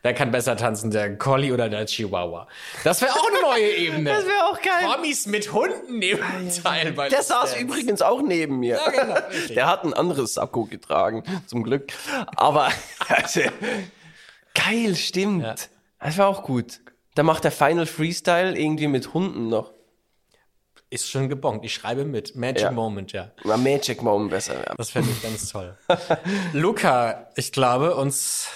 Wer 0.03 0.15
kann 0.15 0.31
besser 0.31 0.57
tanzen, 0.57 0.93
der 0.93 1.17
Collie 1.19 1.53
oder 1.53 1.69
der 1.69 1.87
Chihuahua? 1.87 2.47
Das 2.85 3.03
wäre 3.03 3.13
auch 3.13 3.27
eine 3.29 3.41
neue 3.43 3.71
Ebene. 3.77 4.11
Das 4.11 4.25
wäre 4.25 4.45
auch 4.45 4.61
geil. 4.63 4.85
Promis 4.85 5.27
mit 5.27 5.53
Hunden 5.53 5.99
nehmen 5.99 6.23
teil 6.63 6.93
bei 6.93 7.09
Der 7.09 7.19
Let's 7.19 7.29
saß 7.29 7.51
Dance. 7.51 7.65
übrigens 7.65 8.03
auch 8.03 8.23
neben 8.23 8.61
mir. 8.61 8.77
Ja, 8.77 8.91
genau, 8.91 9.19
richtig. 9.31 9.55
Der 9.57 9.67
hat 9.67 9.83
ein 9.83 9.93
anderes 9.93 10.35
Sakko 10.35 10.67
getragen, 10.67 11.25
zum 11.47 11.65
Glück. 11.65 11.93
Aber 12.37 12.69
also, 13.09 13.41
geil, 14.55 14.95
stimmt. 14.95 15.43
Ja. 15.43 15.55
Das 15.99 16.19
war 16.19 16.29
auch 16.29 16.45
gut. 16.45 16.79
Da 17.17 17.25
macht 17.25 17.43
der 17.43 17.51
Final 17.51 17.87
Freestyle 17.87 18.57
irgendwie 18.57 18.87
mit 18.87 19.13
Hunden 19.13 19.49
noch. 19.49 19.73
Ist 20.91 21.11
schon 21.11 21.29
gebongt. 21.29 21.65
Ich 21.65 21.75
schreibe 21.75 22.05
mit. 22.05 22.35
Magic 22.35 22.63
Ja. 22.63 22.71
Moment, 22.71 23.13
ja. 23.13 23.31
Na, 23.45 23.57
Magic 23.59 24.03
Moment 24.03 24.31
besser. 24.31 24.55
Ja. 24.67 24.75
Das 24.77 24.91
fände 24.91 25.11
ich 25.11 25.23
ganz 25.23 25.51
toll. 25.51 25.77
Luca, 26.55 27.29
ich 27.37 27.53
glaube, 27.53 27.95
uns 27.95 28.49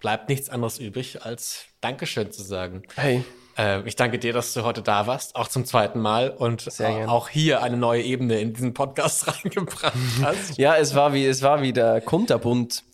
bleibt 0.00 0.28
nichts 0.28 0.48
anderes 0.50 0.78
übrig, 0.78 1.22
als 1.24 1.66
Dankeschön 1.80 2.32
zu 2.32 2.42
sagen. 2.42 2.82
Hey, 2.96 3.24
Äh, 3.58 3.80
ich 3.88 3.96
danke 3.96 4.18
dir, 4.18 4.34
dass 4.34 4.52
du 4.52 4.64
heute 4.64 4.82
da 4.82 5.06
warst, 5.06 5.34
auch 5.34 5.48
zum 5.48 5.64
zweiten 5.64 5.98
Mal 6.00 6.28
und 6.28 6.66
äh, 6.78 7.06
auch 7.06 7.30
hier 7.30 7.62
eine 7.62 7.78
neue 7.78 8.02
Ebene 8.02 8.38
in 8.38 8.52
diesen 8.52 8.74
Podcast 8.74 9.26
reingebracht 9.44 9.94
hast. 10.22 10.58
ja, 10.58 10.76
es 10.76 10.94
war 10.94 11.14
wie, 11.14 11.24
es 11.24 11.40
war 11.40 11.62
wie 11.62 11.72
der 11.72 12.02
Kunterbund. 12.02 12.84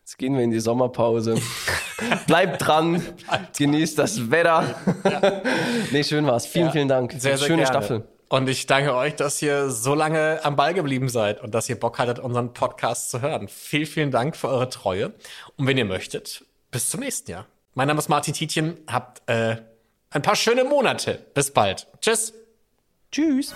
Jetzt 0.00 0.18
gehen 0.18 0.34
wir 0.36 0.42
in 0.42 0.50
die 0.50 0.58
Sommerpause. 0.58 1.36
Bleibt 2.26 2.66
dran, 2.66 3.00
genießt 3.56 3.96
das 3.98 4.30
Wetter. 4.30 4.74
nee, 5.92 6.02
schön 6.02 6.26
war's. 6.26 6.46
Vielen, 6.46 6.66
Ja, 6.66 6.72
vielen 6.72 6.88
Dank. 6.88 7.12
Sehr, 7.12 7.36
sehr 7.36 7.46
Schöne 7.46 7.62
gerne. 7.62 7.66
Staffel. 7.66 8.08
Und 8.28 8.48
ich 8.48 8.66
danke 8.66 8.94
euch, 8.94 9.16
dass 9.16 9.40
ihr 9.40 9.70
so 9.70 9.94
lange 9.94 10.40
am 10.44 10.54
Ball 10.54 10.74
geblieben 10.74 11.08
seid 11.08 11.40
und 11.40 11.54
dass 11.54 11.68
ihr 11.68 11.80
Bock 11.80 11.98
hattet, 11.98 12.18
unseren 12.18 12.52
Podcast 12.52 13.10
zu 13.10 13.22
hören. 13.22 13.48
Vielen, 13.48 13.86
vielen 13.86 14.10
Dank 14.10 14.36
für 14.36 14.48
eure 14.48 14.68
Treue. 14.68 15.14
Und 15.56 15.66
wenn 15.66 15.78
ihr 15.78 15.86
möchtet, 15.86 16.44
bis 16.70 16.90
zum 16.90 17.00
nächsten 17.00 17.30
Jahr. 17.30 17.46
Mein 17.74 17.88
Name 17.88 17.98
ist 17.98 18.08
Martin 18.08 18.34
Tietjen. 18.34 18.76
Habt 18.86 19.22
äh, 19.30 19.56
ein 20.10 20.22
paar 20.22 20.36
schöne 20.36 20.64
Monate. 20.64 21.24
Bis 21.32 21.50
bald. 21.52 21.86
Tschüss. 22.00 22.34
Tschüss. 23.10 23.54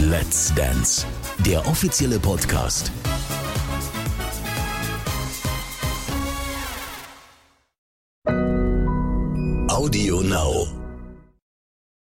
Let's 0.00 0.54
Dance, 0.54 1.06
der 1.38 1.66
offizielle 1.66 2.20
Podcast. 2.20 2.92
Audio 9.68 10.20
Now. 10.20 10.83